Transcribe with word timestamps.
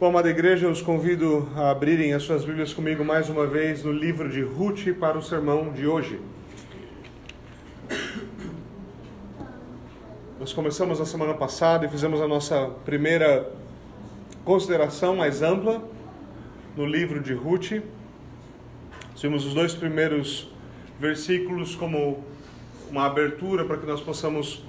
Bom, 0.00 0.06
amada 0.06 0.30
igreja, 0.30 0.64
eu 0.64 0.70
os 0.70 0.80
convido 0.80 1.46
a 1.54 1.70
abrirem 1.72 2.14
as 2.14 2.22
suas 2.22 2.42
Bíblias 2.42 2.72
comigo 2.72 3.04
mais 3.04 3.28
uma 3.28 3.46
vez 3.46 3.84
no 3.84 3.92
livro 3.92 4.30
de 4.30 4.40
Ruth 4.40 4.94
para 4.98 5.18
o 5.18 5.22
sermão 5.22 5.74
de 5.74 5.86
hoje. 5.86 6.18
Nós 10.38 10.54
começamos 10.54 10.98
na 10.98 11.04
semana 11.04 11.34
passada 11.34 11.84
e 11.84 11.88
fizemos 11.90 12.18
a 12.22 12.26
nossa 12.26 12.70
primeira 12.82 13.52
consideração 14.42 15.16
mais 15.16 15.42
ampla 15.42 15.84
no 16.74 16.86
livro 16.86 17.20
de 17.20 17.34
Ruth. 17.34 17.82
Vimos 19.20 19.44
os 19.44 19.52
dois 19.52 19.74
primeiros 19.74 20.50
versículos 20.98 21.76
como 21.76 22.24
uma 22.90 23.04
abertura 23.04 23.66
para 23.66 23.76
que 23.76 23.84
nós 23.84 24.00
possamos, 24.00 24.64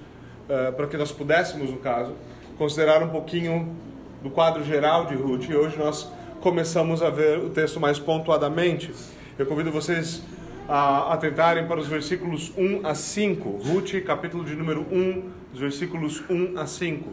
uh, 0.49 0.73
para 0.75 0.87
que 0.87 0.97
nós 0.97 1.13
pudéssemos, 1.13 1.71
no 1.71 1.77
caso, 1.77 2.15
considerar 2.57 3.01
um 3.01 3.07
pouquinho 3.07 3.73
do 4.21 4.29
quadro 4.29 4.63
geral 4.63 5.05
de 5.05 5.15
Ruth 5.15 5.49
e 5.49 5.55
hoje 5.55 5.77
nós 5.77 6.07
começamos 6.41 7.01
a 7.01 7.09
ver 7.09 7.39
o 7.39 7.49
texto 7.49 7.79
mais 7.79 7.97
pontuadamente. 7.97 8.91
Eu 9.37 9.47
convido 9.47 9.71
vocês 9.71 10.21
a 10.69 11.11
atentarem 11.13 11.67
para 11.67 11.79
os 11.79 11.87
versículos 11.87 12.51
1 12.55 12.85
a 12.85 12.93
5, 12.93 13.49
Ruth, 13.49 13.93
capítulo 14.05 14.45
de 14.45 14.55
número 14.55 14.85
1, 14.91 15.29
os 15.53 15.59
versículos 15.59 16.23
1 16.29 16.57
a 16.59 16.67
5. 16.67 17.09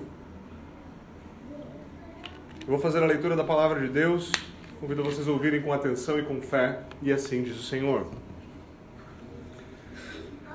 Eu 2.60 2.68
vou 2.68 2.78
fazer 2.78 3.02
a 3.02 3.06
leitura 3.06 3.34
da 3.34 3.44
palavra 3.44 3.80
de 3.80 3.88
Deus, 3.88 4.30
convido 4.78 5.02
vocês 5.02 5.26
a 5.26 5.30
ouvirem 5.30 5.62
com 5.62 5.72
atenção 5.72 6.18
e 6.18 6.22
com 6.22 6.42
fé, 6.42 6.80
e 7.00 7.10
assim 7.10 7.42
diz 7.42 7.58
o 7.58 7.62
Senhor. 7.62 8.06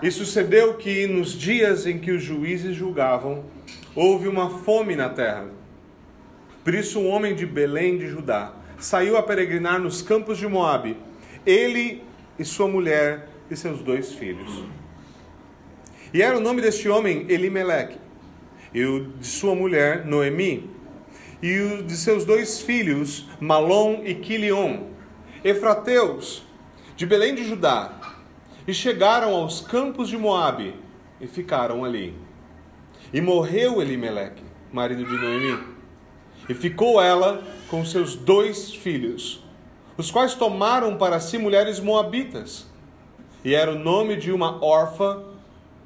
E 0.03 0.11
sucedeu 0.11 0.75
que 0.75 1.07
nos 1.07 1.31
dias 1.31 1.87
em 1.87 1.97
que 1.97 2.11
os 2.11 2.21
juízes 2.21 2.75
julgavam, 2.75 3.43
houve 3.95 4.27
uma 4.27 4.51
fome 4.51 4.95
na 4.95 5.09
terra 5.09 5.62
por 6.63 6.73
isso, 6.73 6.99
um 6.99 7.09
homem 7.09 7.35
de 7.35 7.45
Belém 7.45 7.97
de 7.97 8.07
Judá 8.07 8.53
saiu 8.77 9.17
a 9.17 9.23
peregrinar 9.23 9.79
nos 9.79 10.01
campos 10.01 10.37
de 10.37 10.47
Moabe, 10.47 10.97
ele 11.45 12.01
e 12.39 12.45
sua 12.45 12.67
mulher 12.67 13.27
e 13.51 13.55
seus 13.55 13.81
dois 13.81 14.13
filhos. 14.13 14.63
E 16.13 16.21
era 16.21 16.37
o 16.37 16.39
nome 16.39 16.61
deste 16.61 16.87
homem 16.87 17.25
Elimeleque, 17.27 17.97
e 18.73 18.83
o 18.85 19.07
de 19.19 19.27
sua 19.27 19.53
mulher 19.53 20.05
Noemi, 20.05 20.69
e 21.41 21.59
o 21.59 21.83
de 21.83 21.97
seus 21.97 22.23
dois 22.23 22.61
filhos 22.61 23.27
Malom 23.41 24.01
e 24.05 24.15
Quilion, 24.15 24.87
efrateus, 25.43 26.45
de 26.95 27.05
Belém 27.05 27.35
de 27.35 27.43
Judá, 27.43 28.15
e 28.65 28.73
chegaram 28.73 29.35
aos 29.35 29.59
campos 29.59 30.07
de 30.07 30.17
Moabe 30.17 30.75
e 31.19 31.27
ficaram 31.27 31.83
ali. 31.83 32.13
E 33.11 33.19
morreu 33.19 33.81
Elimeleque, 33.81 34.43
marido 34.71 35.03
de 35.03 35.11
Noemi 35.11 35.72
e 36.47 36.53
ficou 36.53 37.01
ela 37.01 37.41
com 37.69 37.85
seus 37.85 38.15
dois 38.15 38.73
filhos, 38.73 39.43
os 39.97 40.11
quais 40.11 40.35
tomaram 40.35 40.97
para 40.97 41.19
si 41.19 41.37
mulheres 41.37 41.79
moabitas. 41.79 42.67
E 43.43 43.53
era 43.53 43.71
o 43.71 43.79
nome 43.79 44.15
de 44.15 44.31
uma 44.31 44.63
órfã 44.63 45.23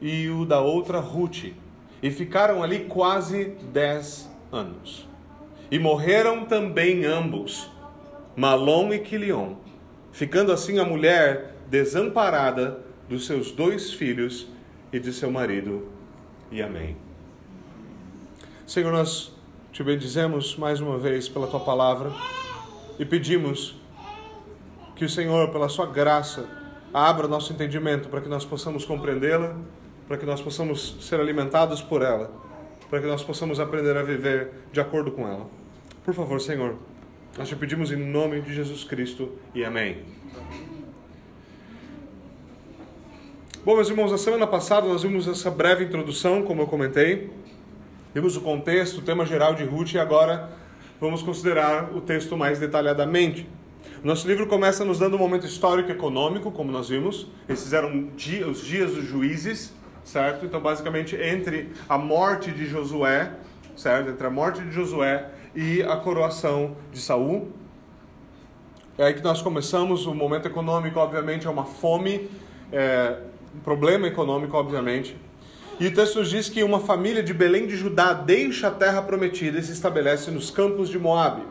e 0.01 0.29
o 0.29 0.45
da 0.45 0.59
outra 0.61 0.99
Ruth. 0.99 1.53
E 2.01 2.11
ficaram 2.11 2.61
ali 2.61 2.85
quase 2.85 3.55
dez 3.71 4.29
anos. 4.51 5.07
E 5.71 5.79
morreram 5.79 6.45
também 6.45 7.05
ambos, 7.05 7.69
Malom 8.35 8.93
e 8.93 8.99
Quilion, 8.99 9.55
ficando 10.11 10.51
assim 10.51 10.77
a 10.79 10.85
mulher 10.85 11.55
desamparada 11.69 12.79
dos 13.09 13.25
seus 13.25 13.51
dois 13.51 13.91
filhos 13.91 14.47
e 14.93 14.99
de 14.99 15.11
seu 15.11 15.31
marido. 15.31 15.87
E 16.51 16.61
amém. 16.61 16.95
Senhor, 18.65 18.91
nós 18.91 19.36
te 19.77 19.83
bendizemos 19.83 20.57
mais 20.57 20.81
uma 20.81 20.97
vez 20.97 21.29
pela 21.29 21.45
tua 21.45 21.59
palavra 21.59 22.11
e 22.97 23.05
pedimos 23.05 23.75
que 24.95 25.05
o 25.05 25.09
Senhor, 25.09 25.51
pela 25.51 25.69
sua 25.69 25.85
graça, 25.85 26.49
abra 26.91 27.27
nosso 27.27 27.53
entendimento 27.53 28.09
para 28.09 28.19
que 28.19 28.27
nós 28.27 28.43
possamos 28.43 28.83
compreendê-la, 28.85 29.55
para 30.07 30.17
que 30.17 30.25
nós 30.25 30.41
possamos 30.41 30.97
ser 31.01 31.19
alimentados 31.19 31.79
por 31.79 32.01
ela, 32.01 32.31
para 32.89 32.99
que 32.99 33.05
nós 33.05 33.23
possamos 33.23 33.59
aprender 33.59 33.95
a 33.95 34.01
viver 34.01 34.49
de 34.71 34.79
acordo 34.79 35.11
com 35.11 35.27
ela. 35.27 35.45
Por 36.03 36.15
favor, 36.15 36.41
Senhor, 36.41 36.75
nós 37.37 37.47
te 37.47 37.55
pedimos 37.55 37.91
em 37.91 37.97
nome 37.97 38.41
de 38.41 38.55
Jesus 38.55 38.83
Cristo 38.83 39.33
e 39.53 39.63
amém. 39.63 39.97
Bom, 43.63 43.75
meus 43.75 43.89
irmãos, 43.91 44.11
na 44.11 44.17
semana 44.17 44.47
passada 44.47 44.87
nós 44.87 45.03
vimos 45.03 45.27
essa 45.27 45.51
breve 45.51 45.85
introdução, 45.85 46.41
como 46.41 46.63
eu 46.63 46.65
comentei, 46.65 47.29
Vimos 48.13 48.37
o 48.37 48.41
contexto, 48.41 48.99
o 48.99 49.01
tema 49.01 49.25
geral 49.25 49.53
de 49.53 49.63
Ruth 49.63 49.93
e 49.93 49.99
agora 49.99 50.49
vamos 50.99 51.21
considerar 51.21 51.95
o 51.95 52.01
texto 52.01 52.37
mais 52.37 52.57
detalhadamente. 52.57 53.47
Nosso 54.03 54.27
livro 54.27 54.47
começa 54.47 54.85
nos 54.85 54.97
dando 54.97 55.15
um 55.15 55.19
momento 55.19 55.45
histórico 55.45 55.89
e 55.89 55.91
econômico, 55.91 56.49
como 56.51 56.71
nós 56.71 56.87
vimos. 56.89 57.27
Esses 57.49 57.73
eram 57.73 58.09
os 58.49 58.65
dias 58.65 58.91
dos 58.93 59.05
juízes, 59.05 59.73
certo? 60.03 60.45
Então, 60.45 60.61
basicamente, 60.61 61.15
entre 61.15 61.71
a 61.87 61.97
morte 61.97 62.49
de 62.51 62.65
Josué, 62.65 63.33
certo? 63.75 64.09
Entre 64.09 64.25
a 64.25 64.29
morte 64.29 64.61
de 64.61 64.71
Josué 64.71 65.29
e 65.53 65.83
a 65.83 65.97
coroação 65.97 66.77
de 66.91 66.99
Saul. 66.99 67.51
É 68.97 69.03
aí 69.03 69.13
que 69.13 69.23
nós 69.23 69.41
começamos. 69.41 70.05
O 70.05 70.15
momento 70.15 70.47
econômico, 70.47 70.99
obviamente, 70.99 71.45
é 71.45 71.49
uma 71.49 71.65
fome, 71.65 72.29
é, 72.71 73.17
um 73.53 73.59
problema 73.59 74.07
econômico, 74.07 74.55
obviamente. 74.55 75.15
E 75.79 75.85
o 75.85 75.93
texto 75.93 76.23
diz 76.23 76.49
que 76.49 76.63
uma 76.63 76.79
família 76.79 77.21
de 77.21 77.33
Belém 77.33 77.67
de 77.67 77.75
Judá 77.75 78.11
deixa 78.11 78.67
a 78.67 78.71
terra 78.71 79.01
prometida 79.01 79.59
e 79.59 79.63
se 79.63 79.71
estabelece 79.71 80.31
nos 80.31 80.49
campos 80.49 80.89
de 80.89 80.97
Moabe. 80.97 81.43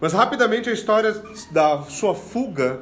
Mas 0.00 0.12
rapidamente 0.12 0.68
a 0.68 0.72
história 0.72 1.12
da 1.52 1.82
sua 1.82 2.14
fuga, 2.14 2.80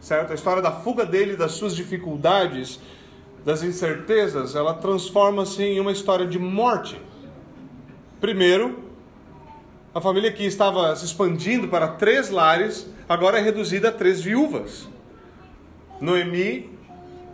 certo? 0.00 0.32
A 0.32 0.34
história 0.34 0.62
da 0.62 0.72
fuga 0.72 1.04
dele, 1.04 1.36
das 1.36 1.52
suas 1.52 1.76
dificuldades, 1.76 2.80
das 3.44 3.62
incertezas, 3.62 4.54
ela 4.54 4.74
transforma-se 4.74 5.62
em 5.62 5.78
uma 5.78 5.92
história 5.92 6.26
de 6.26 6.38
morte. 6.38 6.98
Primeiro, 8.18 8.84
a 9.94 10.00
família 10.00 10.32
que 10.32 10.44
estava 10.44 10.94
se 10.96 11.04
expandindo 11.04 11.68
para 11.68 11.88
três 11.88 12.30
lares, 12.30 12.88
agora 13.06 13.38
é 13.38 13.42
reduzida 13.42 13.90
a 13.90 13.92
três 13.92 14.20
viúvas. 14.20 14.88
Noemi, 16.00 16.77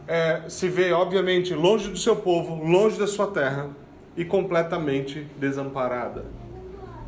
é, 0.06 0.42
se 0.48 0.68
vê, 0.68 0.92
obviamente, 0.92 1.54
longe 1.54 1.88
do 1.88 1.96
seu 1.96 2.16
povo, 2.16 2.62
longe 2.64 2.98
da 2.98 3.06
sua 3.06 3.26
terra 3.26 3.70
e 4.16 4.24
completamente 4.24 5.26
desamparada. 5.38 6.24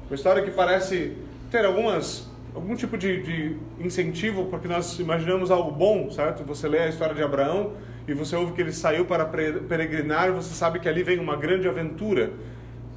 Uma 0.09 0.15
história 0.15 0.43
que 0.43 0.51
parece 0.51 1.17
ter 1.51 1.65
algumas 1.65 2.29
algum 2.57 2.75
tipo 2.75 2.97
de, 2.97 3.23
de 3.23 3.57
incentivo, 3.79 4.47
porque 4.47 4.67
nós 4.67 4.99
imaginamos 4.99 5.51
algo 5.51 5.71
bom, 5.71 6.11
certo? 6.11 6.43
Você 6.45 6.67
lê 6.67 6.79
a 6.79 6.89
história 6.89 7.15
de 7.15 7.23
Abraão 7.23 7.73
e 8.09 8.15
você 8.15 8.35
ouve 8.35 8.53
que 8.53 8.63
ele 8.63 8.73
saiu 8.73 9.05
para 9.05 9.27
peregrinar, 9.27 10.33
você 10.33 10.55
sabe 10.55 10.81
que 10.81 10.89
ali 10.89 11.03
vem 11.03 11.19
uma 11.19 11.37
grande 11.37 11.69
aventura. 11.69 12.33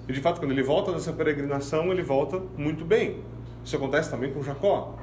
E 0.07 0.13
de 0.13 0.21
fato, 0.21 0.39
quando 0.39 0.51
ele 0.51 0.63
volta 0.63 0.93
dessa 0.93 1.11
peregrinação, 1.11 1.91
ele 1.91 2.01
volta 2.01 2.41
muito 2.57 2.85
bem. 2.85 3.17
Isso 3.63 3.75
acontece 3.75 4.09
também 4.09 4.31
com 4.31 4.41
Jacó. 4.41 4.97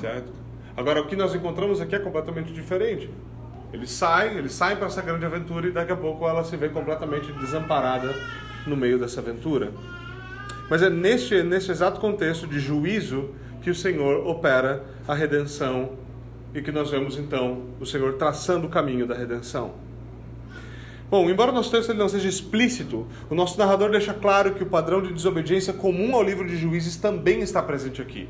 Certo? 0.00 0.32
Agora, 0.76 1.00
o 1.00 1.06
que 1.06 1.14
nós 1.14 1.32
encontramos 1.34 1.80
aqui 1.80 1.94
é 1.94 1.98
completamente 2.00 2.52
diferente. 2.52 3.08
Ele 3.76 3.86
sai, 3.86 4.38
ele 4.38 4.48
sai 4.48 4.74
para 4.76 4.86
essa 4.86 5.02
grande 5.02 5.26
aventura 5.26 5.68
e 5.68 5.70
daqui 5.70 5.92
a 5.92 5.96
pouco 5.96 6.26
ela 6.26 6.42
se 6.42 6.56
vê 6.56 6.70
completamente 6.70 7.30
desamparada 7.32 8.14
no 8.66 8.74
meio 8.74 8.98
dessa 8.98 9.20
aventura. 9.20 9.70
Mas 10.70 10.80
é 10.80 10.88
neste, 10.88 11.42
neste 11.42 11.70
exato 11.70 12.00
contexto 12.00 12.46
de 12.46 12.58
juízo 12.58 13.30
que 13.60 13.68
o 13.68 13.74
Senhor 13.74 14.26
opera 14.26 14.82
a 15.06 15.14
redenção 15.14 15.92
e 16.54 16.62
que 16.62 16.72
nós 16.72 16.90
vemos 16.90 17.18
então 17.18 17.64
o 17.78 17.84
Senhor 17.84 18.14
traçando 18.14 18.66
o 18.66 18.70
caminho 18.70 19.06
da 19.06 19.14
redenção. 19.14 19.74
Bom, 21.10 21.28
embora 21.28 21.52
o 21.52 21.54
nosso 21.54 21.70
texto 21.70 21.92
não 21.92 22.08
seja 22.08 22.28
explícito, 22.28 23.06
o 23.28 23.34
nosso 23.34 23.58
narrador 23.58 23.90
deixa 23.90 24.14
claro 24.14 24.54
que 24.54 24.62
o 24.62 24.66
padrão 24.66 25.02
de 25.02 25.12
desobediência 25.12 25.72
comum 25.72 26.16
ao 26.16 26.22
livro 26.22 26.48
de 26.48 26.56
Juízes 26.56 26.96
também 26.96 27.40
está 27.40 27.62
presente 27.62 28.00
aqui. 28.00 28.26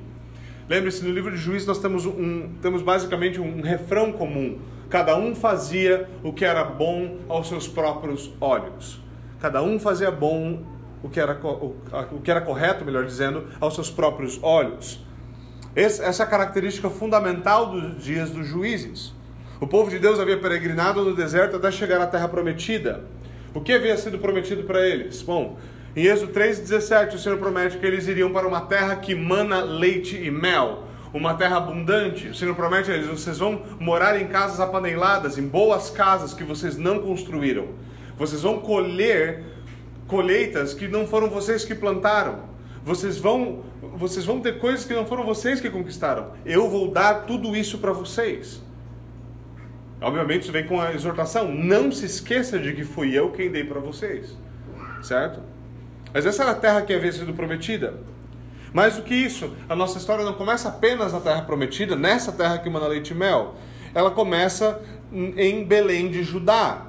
Lembre-se, 0.68 1.04
no 1.04 1.12
livro 1.12 1.30
de 1.30 1.36
Juízes 1.36 1.66
nós 1.66 1.78
temos, 1.78 2.06
um, 2.06 2.50
temos 2.60 2.82
basicamente 2.82 3.40
um 3.40 3.60
refrão 3.60 4.12
comum 4.12 4.58
Cada 4.88 5.16
um 5.16 5.34
fazia 5.34 6.08
o 6.22 6.32
que 6.32 6.44
era 6.44 6.62
bom 6.62 7.18
aos 7.28 7.48
seus 7.48 7.66
próprios 7.66 8.32
olhos. 8.40 9.00
Cada 9.40 9.60
um 9.62 9.80
fazia 9.80 10.12
bom 10.12 10.62
o 11.02 11.08
que 11.08 11.18
era, 11.18 11.34
o, 11.44 11.76
o 12.12 12.20
que 12.22 12.30
era 12.30 12.40
correto, 12.40 12.84
melhor 12.84 13.04
dizendo, 13.04 13.48
aos 13.60 13.74
seus 13.74 13.90
próprios 13.90 14.38
olhos. 14.42 15.04
essa 15.74 16.22
é 16.22 16.24
a 16.24 16.28
característica 16.28 16.88
fundamental 16.88 17.66
dos 17.66 18.02
dias 18.02 18.30
dos 18.30 18.46
juízes. 18.46 19.12
O 19.60 19.66
povo 19.66 19.90
de 19.90 19.98
Deus 19.98 20.20
havia 20.20 20.38
peregrinado 20.38 21.02
no 21.02 21.14
deserto 21.14 21.56
até 21.56 21.70
chegar 21.72 22.00
à 22.00 22.06
terra 22.06 22.28
prometida. 22.28 23.04
O 23.52 23.60
que 23.60 23.72
havia 23.72 23.96
sido 23.96 24.18
prometido 24.18 24.62
para 24.64 24.86
eles? 24.86 25.20
Bom, 25.22 25.56
em 25.96 26.06
Êxodo 26.06 26.32
3,17 26.32 27.14
o 27.14 27.18
Senhor 27.18 27.38
promete 27.38 27.78
que 27.78 27.86
eles 27.86 28.06
iriam 28.06 28.30
para 28.30 28.46
uma 28.46 28.60
terra 28.60 28.96
que 28.96 29.14
mana 29.14 29.62
leite 29.62 30.16
e 30.16 30.30
mel 30.30 30.84
uma 31.16 31.34
terra 31.34 31.56
abundante. 31.56 32.28
O 32.28 32.34
Senhor 32.34 32.54
promete 32.54 32.90
a 32.90 32.94
eles: 32.94 33.06
vocês 33.06 33.38
vão 33.38 33.62
morar 33.80 34.20
em 34.20 34.26
casas 34.26 34.60
apaneladas, 34.60 35.38
em 35.38 35.46
boas 35.46 35.90
casas 35.90 36.34
que 36.34 36.44
vocês 36.44 36.76
não 36.76 37.00
construíram. 37.00 37.68
Vocês 38.18 38.42
vão 38.42 38.60
colher 38.60 39.42
colheitas 40.06 40.72
que 40.72 40.86
não 40.86 41.06
foram 41.06 41.28
vocês 41.28 41.64
que 41.64 41.74
plantaram. 41.74 42.56
vocês 42.84 43.18
vão, 43.18 43.64
vocês 43.96 44.24
vão 44.24 44.40
ter 44.40 44.58
coisas 44.60 44.84
que 44.84 44.94
não 44.94 45.06
foram 45.06 45.24
vocês 45.24 45.60
que 45.60 45.68
conquistaram. 45.68 46.32
Eu 46.44 46.68
vou 46.68 46.90
dar 46.90 47.26
tudo 47.26 47.56
isso 47.56 47.78
para 47.78 47.92
vocês. 47.92 48.62
Obviamente 50.00 50.42
isso 50.42 50.52
vem 50.52 50.66
com 50.66 50.80
a 50.80 50.92
exortação. 50.92 51.52
Não 51.52 51.90
se 51.90 52.06
esqueça 52.06 52.58
de 52.58 52.72
que 52.74 52.84
fui 52.84 53.18
eu 53.18 53.32
quem 53.32 53.50
dei 53.50 53.64
para 53.64 53.80
vocês. 53.80 54.36
Certo? 55.02 55.55
Mas 56.16 56.24
essa 56.24 56.44
era 56.44 56.52
a 56.52 56.54
terra 56.54 56.80
que 56.80 56.94
havia 56.94 57.12
sido 57.12 57.34
prometida. 57.34 57.92
Mais 58.72 58.96
do 58.96 59.02
que 59.02 59.14
isso, 59.14 59.54
a 59.68 59.76
nossa 59.76 59.98
história 59.98 60.24
não 60.24 60.32
começa 60.32 60.66
apenas 60.66 61.12
na 61.12 61.20
terra 61.20 61.42
prometida, 61.42 61.94
nessa 61.94 62.32
terra 62.32 62.56
que 62.56 62.70
manda 62.70 62.88
leite 62.88 63.10
e 63.10 63.14
mel. 63.14 63.54
Ela 63.92 64.10
começa 64.10 64.80
em 65.12 65.62
Belém 65.62 66.10
de 66.10 66.22
Judá, 66.22 66.86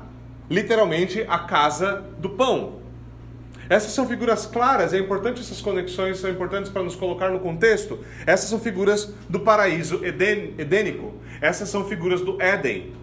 literalmente 0.49 1.25
a 1.27 1.39
casa 1.39 2.05
do 2.17 2.29
pão. 2.29 2.79
Essas 3.67 3.91
são 3.91 4.07
figuras 4.07 4.45
claras, 4.45 4.93
é 4.93 4.97
importante 4.97 5.41
essas 5.41 5.59
conexões, 5.59 6.19
são 6.19 6.29
importantes 6.29 6.71
para 6.71 6.83
nos 6.83 6.95
colocar 6.95 7.29
no 7.29 7.41
contexto. 7.41 7.99
Essas 8.25 8.49
são 8.49 8.61
figuras 8.61 9.13
do 9.27 9.41
paraíso 9.41 9.99
edênico. 10.05 11.15
Essas 11.41 11.67
são 11.67 11.83
figuras 11.83 12.21
do 12.21 12.41
Éden. 12.41 12.93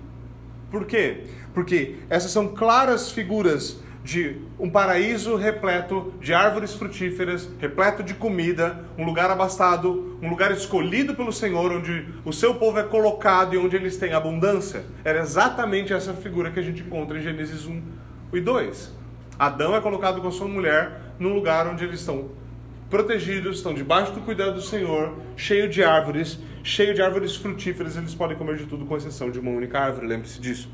Por 0.70 0.86
quê? 0.86 1.24
Porque 1.52 1.96
essas 2.08 2.30
são 2.30 2.48
claras 2.48 3.12
figuras 3.12 3.83
de 4.04 4.36
um 4.60 4.68
paraíso 4.68 5.34
repleto 5.34 6.12
de 6.20 6.34
árvores 6.34 6.74
frutíferas, 6.74 7.48
repleto 7.58 8.02
de 8.02 8.12
comida, 8.12 8.84
um 8.98 9.04
lugar 9.04 9.30
abastado, 9.30 10.18
um 10.20 10.28
lugar 10.28 10.52
escolhido 10.52 11.14
pelo 11.14 11.32
Senhor, 11.32 11.72
onde 11.72 12.06
o 12.22 12.30
seu 12.30 12.54
povo 12.56 12.78
é 12.78 12.82
colocado 12.82 13.54
e 13.54 13.58
onde 13.58 13.74
eles 13.74 13.96
têm 13.96 14.12
abundância. 14.12 14.84
Era 15.02 15.20
exatamente 15.20 15.94
essa 15.94 16.12
figura 16.12 16.50
que 16.50 16.60
a 16.60 16.62
gente 16.62 16.82
encontra 16.82 17.18
em 17.18 17.22
Gênesis 17.22 17.64
1 17.64 17.82
e 18.34 18.40
2. 18.42 18.92
Adão 19.38 19.74
é 19.74 19.80
colocado 19.80 20.20
com 20.20 20.28
a 20.28 20.32
sua 20.32 20.48
mulher 20.48 21.14
num 21.18 21.32
lugar 21.32 21.66
onde 21.66 21.82
eles 21.82 22.00
estão 22.00 22.28
protegidos, 22.90 23.56
estão 23.56 23.72
debaixo 23.72 24.12
do 24.12 24.20
cuidado 24.20 24.54
do 24.54 24.60
Senhor, 24.60 25.18
cheio 25.34 25.66
de 25.66 25.82
árvores, 25.82 26.38
cheio 26.62 26.94
de 26.94 27.00
árvores 27.00 27.34
frutíferas, 27.34 27.96
eles 27.96 28.14
podem 28.14 28.36
comer 28.36 28.56
de 28.56 28.66
tudo 28.66 28.84
com 28.84 28.96
exceção 28.96 29.30
de 29.30 29.40
uma 29.40 29.50
única 29.50 29.80
árvore, 29.80 30.06
lembre-se 30.06 30.38
disso. 30.38 30.68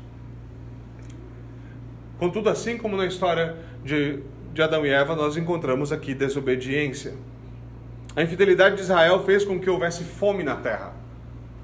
Contudo, 2.21 2.51
assim 2.51 2.77
como 2.77 2.95
na 2.95 3.07
história 3.07 3.55
de, 3.83 4.19
de 4.53 4.61
Adão 4.61 4.85
e 4.85 4.89
Eva, 4.91 5.15
nós 5.15 5.37
encontramos 5.37 5.91
aqui 5.91 6.13
desobediência. 6.13 7.15
A 8.15 8.21
infidelidade 8.21 8.75
de 8.75 8.81
Israel 8.81 9.23
fez 9.25 9.43
com 9.43 9.59
que 9.59 9.67
houvesse 9.67 10.03
fome 10.03 10.43
na 10.43 10.55
terra. 10.55 10.93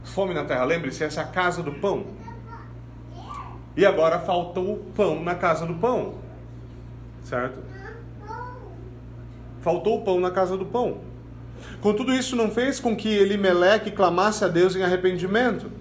Fome 0.03 0.33
na 0.33 0.45
terra, 0.45 0.63
lembre-se, 0.63 1.03
essa 1.03 1.21
é 1.21 1.23
a 1.23 1.27
casa 1.27 1.61
do 1.61 1.73
pão. 1.73 2.07
E 3.75 3.85
agora 3.85 4.17
faltou 4.17 4.83
pão 4.95 5.23
na 5.23 5.35
casa 5.35 5.63
do 5.63 5.75
pão. 5.75 6.15
Certo? 7.23 7.59
Faltou 9.61 10.01
pão 10.01 10.19
na 10.19 10.31
casa 10.31 10.57
do 10.57 10.65
pão. 10.65 11.01
Contudo, 11.81 12.11
isso 12.11 12.35
não 12.35 12.49
fez 12.49 12.79
com 12.79 12.95
que 12.95 13.09
Elimeleque 13.09 13.91
clamasse 13.91 14.43
a 14.43 14.47
Deus 14.47 14.75
em 14.75 14.81
arrependimento. 14.81 15.71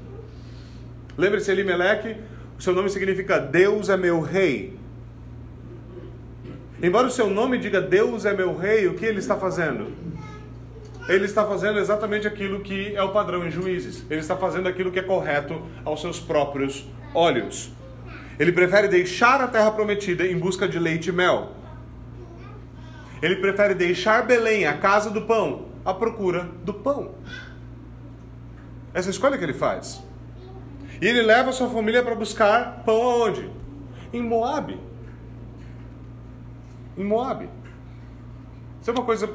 Lembre-se, 1.17 1.51
Elimeleque 1.51 2.19
o 2.59 2.63
seu 2.63 2.75
nome 2.75 2.89
significa 2.91 3.39
Deus 3.39 3.89
é 3.89 3.97
meu 3.97 4.21
rei. 4.21 4.79
Embora 6.83 7.07
o 7.07 7.11
seu 7.11 7.31
nome 7.31 7.59
diga 7.59 7.81
Deus 7.81 8.25
é 8.25 8.35
meu 8.35 8.57
rei, 8.57 8.87
o 8.87 8.95
que 8.95 9.05
ele 9.05 9.19
está 9.19 9.37
fazendo? 9.37 9.93
Ele 11.09 11.25
está 11.25 11.45
fazendo 11.45 11.79
exatamente 11.79 12.27
aquilo 12.27 12.61
que 12.61 12.95
é 12.95 13.03
o 13.03 13.11
padrão 13.11 13.47
em 13.47 13.51
juízes. 13.51 14.05
Ele 14.11 14.21
está 14.21 14.37
fazendo 14.37 14.69
aquilo 14.69 14.91
que 14.91 14.99
é 14.99 15.03
correto 15.03 15.63
aos 15.85 16.01
seus 16.01 16.19
próprios 16.19 16.85
olhos. 17.15 17.73
Ele 18.39 18.53
prefere 18.53 18.89
deixar 18.89 19.41
a 19.41 19.47
terra 19.47 19.71
prometida 19.71 20.27
em 20.27 20.37
busca 20.39 20.69
de 20.69 20.79
leite 20.79 21.09
e 21.09 21.13
mel. 21.13 21.53
Ele 23.23 23.37
prefere 23.37 23.75
deixar 23.75 24.27
Belém, 24.27 24.67
a 24.67 24.77
casa 24.77 25.09
do 25.09 25.23
pão, 25.23 25.67
à 25.85 25.95
procura 25.95 26.49
do 26.65 26.75
pão. 26.75 27.15
Essa 28.93 29.09
é 29.09 29.11
a 29.11 29.13
escolha 29.13 29.39
que 29.39 29.45
ele 29.45 29.55
faz. 29.55 30.03
E 31.01 31.07
ele 31.07 31.23
leva 31.23 31.53
sua 31.53 31.69
família 31.69 32.03
para 32.03 32.15
buscar 32.15 32.83
pão 32.85 33.03
aonde? 33.03 33.51
Em 34.13 34.23
Moab. 34.23 34.79
Em 36.97 37.05
Moab. 37.05 37.49
Isso 38.81 38.91
é 38.91 38.93
uma 38.93 39.05
coisa 39.05 39.29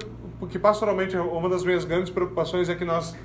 que 0.49 0.57
pastoralmente 0.57 1.15
uma 1.17 1.49
das 1.49 1.63
minhas 1.63 1.85
grandes 1.85 2.09
preocupações 2.09 2.69
é 2.69 2.75
que 2.75 2.85
nós 2.85 3.15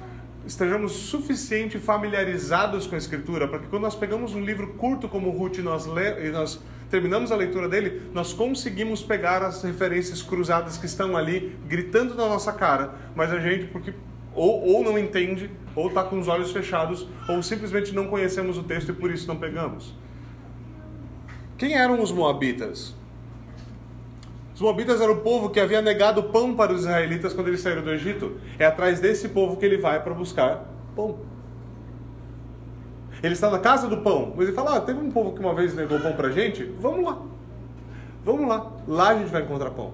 estejamos 0.47 0.93
suficiente 0.93 1.79
familiarizados 1.79 2.87
com 2.87 2.95
a 2.95 2.99
escritura 2.99 3.49
para 3.49 3.59
que 3.59 3.67
quando 3.67 3.83
nós 3.83 3.97
pegamos 3.97 4.35
um 4.35 4.41
livro 4.41 4.75
curto 4.75 5.09
como 5.09 5.31
Ruth 5.31 5.59
e 5.59 5.63
nós, 5.63 5.87
le 5.87 6.27
e 6.27 6.31
nós 6.31 6.61
terminamos 6.89 7.33
a 7.33 7.37
leitura 7.37 7.69
dele, 7.69 8.11
nós 8.15 8.33
conseguimos 8.33 9.03
pegar 9.03 9.43
as 9.43 9.63
referências 9.63 10.23
cruzadas 10.23 10.79
que 10.79 10.87
estão 10.87 11.17
ali 11.17 11.59
gritando 11.67 12.15
na 12.15 12.29
nossa 12.29 12.53
cara, 12.53 12.95
mas 13.15 13.33
a 13.33 13.41
gente, 13.41 13.67
porque 13.67 13.93
ou, 14.37 14.65
ou 14.75 14.85
não 14.85 14.99
entende, 14.99 15.51
ou 15.75 15.89
está 15.89 16.05
com 16.05 16.19
os 16.19 16.29
olhos 16.29 16.53
fechados, 16.53 17.09
ou 17.29 17.43
simplesmente 17.43 17.95
não 17.95 18.07
conhecemos 18.07 18.59
o 18.59 18.63
texto 18.63 18.91
e 18.91 18.93
por 18.93 19.11
isso 19.11 19.27
não 19.27 19.37
pegamos. 19.37 19.95
Quem 21.59 21.75
eram 21.75 22.01
os 22.01 22.13
Moabitas? 22.13 22.95
Os 24.55 24.61
Moabitas 24.61 25.01
eram 25.01 25.15
o 25.15 25.21
povo 25.21 25.51
que 25.51 25.61
havia 25.61 25.83
negado 25.83 26.23
pão 26.25 26.55
para 26.55 26.73
os 26.73 26.83
israelitas 26.83 27.33
quando 27.33 27.49
eles 27.49 27.61
saíram 27.61 27.83
do 27.83 27.91
Egito. 27.91 28.39
É 28.59 28.67
atrás 28.67 29.01
desse 29.01 29.29
povo 29.29 29.57
que 29.57 29.67
ele 29.67 29.79
vai 29.79 30.03
para 30.03 30.15
buscar 30.15 30.67
pão. 30.95 31.19
Ele 33.23 33.35
está 33.35 33.51
na 33.51 33.59
casa 33.59 33.89
do 33.89 33.99
pão. 33.99 34.33
Mas 34.37 34.47
ele 34.47 34.57
fala: 34.57 34.77
ah, 34.77 34.81
teve 34.81 34.99
um 35.01 35.11
povo 35.11 35.33
que 35.33 35.41
uma 35.41 35.55
vez 35.55 35.75
negou 35.75 36.01
pão 36.01 36.13
para 36.13 36.31
gente? 36.31 36.65
Vamos 36.81 37.05
lá. 37.05 37.19
Vamos 38.25 38.49
lá. 38.49 38.73
Lá 38.87 39.09
a 39.11 39.19
gente 39.19 39.31
vai 39.31 39.43
encontrar 39.43 39.71
pão. 39.71 39.93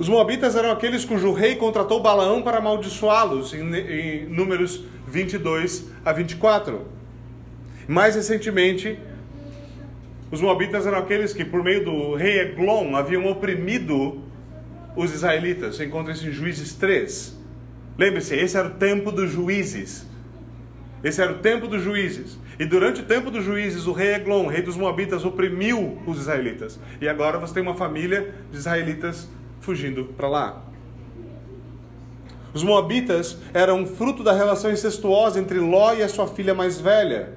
Os 0.00 0.08
Moabitas 0.08 0.56
eram 0.56 0.70
aqueles 0.70 1.04
cujo 1.04 1.30
rei 1.34 1.56
contratou 1.56 2.00
Balaão 2.00 2.40
para 2.40 2.56
amaldiçoá-los, 2.56 3.52
em, 3.52 3.74
em 3.74 4.24
Números 4.24 4.82
22 5.06 5.90
a 6.02 6.10
24. 6.10 6.86
Mais 7.86 8.14
recentemente, 8.14 8.98
os 10.30 10.40
Moabitas 10.40 10.86
eram 10.86 10.96
aqueles 10.96 11.34
que, 11.34 11.44
por 11.44 11.62
meio 11.62 11.84
do 11.84 12.14
rei 12.14 12.40
Eglon, 12.40 12.96
haviam 12.96 13.26
oprimido 13.26 14.22
os 14.96 15.12
israelitas. 15.12 15.76
Você 15.76 15.84
encontra 15.84 16.14
isso 16.14 16.26
em 16.26 16.32
Juízes 16.32 16.72
3. 16.72 17.38
Lembre-se, 17.98 18.34
esse 18.34 18.56
era 18.56 18.68
o 18.68 18.76
tempo 18.76 19.12
dos 19.12 19.30
juízes. 19.30 20.06
Esse 21.04 21.20
era 21.20 21.32
o 21.32 21.38
tempo 21.40 21.66
dos 21.66 21.82
juízes. 21.82 22.38
E 22.58 22.64
durante 22.64 23.02
o 23.02 23.04
tempo 23.04 23.30
dos 23.30 23.44
juízes, 23.44 23.86
o 23.86 23.92
rei 23.92 24.14
Eglon, 24.14 24.46
rei 24.46 24.62
dos 24.62 24.78
Moabitas, 24.78 25.26
oprimiu 25.26 25.98
os 26.06 26.20
israelitas. 26.20 26.80
E 27.02 27.06
agora 27.06 27.38
você 27.38 27.52
tem 27.52 27.62
uma 27.62 27.74
família 27.74 28.34
de 28.50 28.56
israelitas 28.56 29.28
fugindo 29.60 30.06
para 30.16 30.28
lá. 30.28 30.62
Os 32.52 32.62
Moabitas 32.64 33.36
eram 33.54 33.86
fruto 33.86 34.24
da 34.24 34.32
relação 34.32 34.72
incestuosa 34.72 35.38
entre 35.38 35.58
Ló 35.60 35.94
e 35.94 36.02
a 36.02 36.08
sua 36.08 36.26
filha 36.26 36.52
mais 36.52 36.80
velha, 36.80 37.34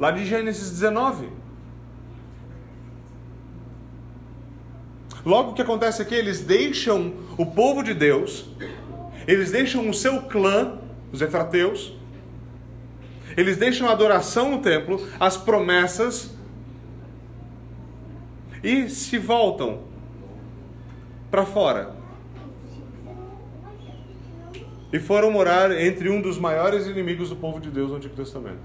lá 0.00 0.10
de 0.10 0.24
Gênesis 0.24 0.70
19. 0.70 1.28
Logo 5.24 5.50
o 5.50 5.54
que 5.54 5.62
acontece 5.62 6.00
aqui, 6.00 6.14
eles 6.14 6.40
deixam 6.40 7.14
o 7.36 7.46
povo 7.46 7.82
de 7.82 7.94
Deus, 7.94 8.46
eles 9.26 9.50
deixam 9.50 9.88
o 9.88 9.94
seu 9.94 10.22
clã, 10.22 10.78
os 11.12 11.20
Efrateus, 11.20 11.94
eles 13.36 13.56
deixam 13.56 13.88
a 13.88 13.92
adoração 13.92 14.50
no 14.50 14.58
templo, 14.60 15.06
as 15.18 15.36
promessas, 15.36 16.30
e 18.62 18.88
se 18.88 19.18
voltam 19.18 19.93
para 21.34 21.44
fora. 21.44 21.90
E 24.92 25.00
foram 25.00 25.32
morar 25.32 25.72
entre 25.72 26.08
um 26.08 26.22
dos 26.22 26.38
maiores 26.38 26.86
inimigos 26.86 27.28
do 27.28 27.34
povo 27.34 27.58
de 27.58 27.70
Deus 27.70 27.90
no 27.90 27.96
Antigo 27.96 28.14
Testamento. 28.14 28.60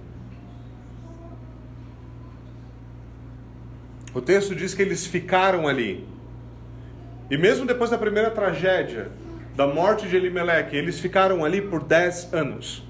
O 4.13 4.21
texto 4.21 4.53
diz 4.53 4.75
que 4.75 4.83
eles 4.83 5.07
ficaram 5.07 5.67
ali. 5.67 6.07
E 7.31 7.37
mesmo 7.39 7.65
depois 7.65 7.89
da 7.89 7.97
primeira 7.97 8.29
tragédia, 8.29 9.09
da 9.55 9.65
morte 9.65 10.07
de 10.07 10.15
Elimelech, 10.15 10.75
eles 10.75 10.99
ficaram 10.99 11.43
ali 11.43 11.63
por 11.63 11.83
10 11.83 12.35
anos. 12.35 12.83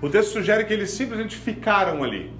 O 0.00 0.08
texto 0.08 0.32
sugere 0.32 0.64
que 0.64 0.72
eles 0.72 0.90
simplesmente 0.92 1.36
ficaram 1.36 2.02
ali. 2.02 2.32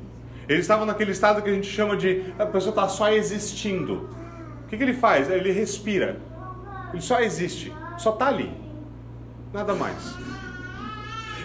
Eles 0.49 0.62
estavam 0.62 0.87
naquele 0.87 1.12
estado 1.12 1.42
que 1.42 1.50
a 1.50 1.52
gente 1.52 1.68
chama 1.68 1.99
de 1.99 2.32
a 2.38 2.46
pessoa 2.46 2.70
está 2.70 2.88
só 2.88 3.12
existindo 3.12 4.22
que, 4.73 4.79
que 4.79 4.83
ele 4.85 4.95
faz? 4.95 5.31
Ele 5.31 5.52
respira. 5.52 6.17
Ele 6.93 7.02
só 7.02 7.21
existe. 7.21 7.71
Só 7.99 8.14
está 8.14 8.29
ali. 8.29 8.50
Nada 9.52 9.75
mais. 9.75 10.14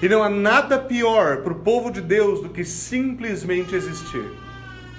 E 0.02 0.08
não 0.08 0.24
há 0.24 0.30
nada 0.30 0.80
pior 0.80 1.42
para 1.42 1.52
o 1.52 1.60
povo 1.60 1.92
de 1.92 2.00
Deus 2.00 2.42
do 2.42 2.48
que 2.48 2.64
simplesmente 2.64 3.76
existir. 3.76 4.24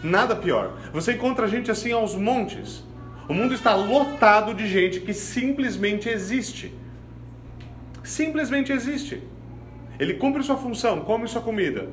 Nada 0.04 0.36
pior. 0.36 0.76
Você 0.92 1.14
encontra 1.14 1.48
gente 1.48 1.70
assim 1.70 1.90
aos 1.92 2.14
montes. 2.14 2.84
O 3.26 3.32
mundo 3.32 3.54
está 3.54 3.74
lotado 3.74 4.52
de 4.52 4.66
gente 4.66 5.00
que 5.00 5.14
simplesmente 5.14 6.08
existe. 6.10 6.74
Simplesmente 8.04 8.72
existe. 8.72 9.22
Ele 9.98 10.14
cumpre 10.14 10.42
sua 10.42 10.58
função, 10.58 11.00
come 11.00 11.26
sua 11.26 11.40
comida, 11.40 11.88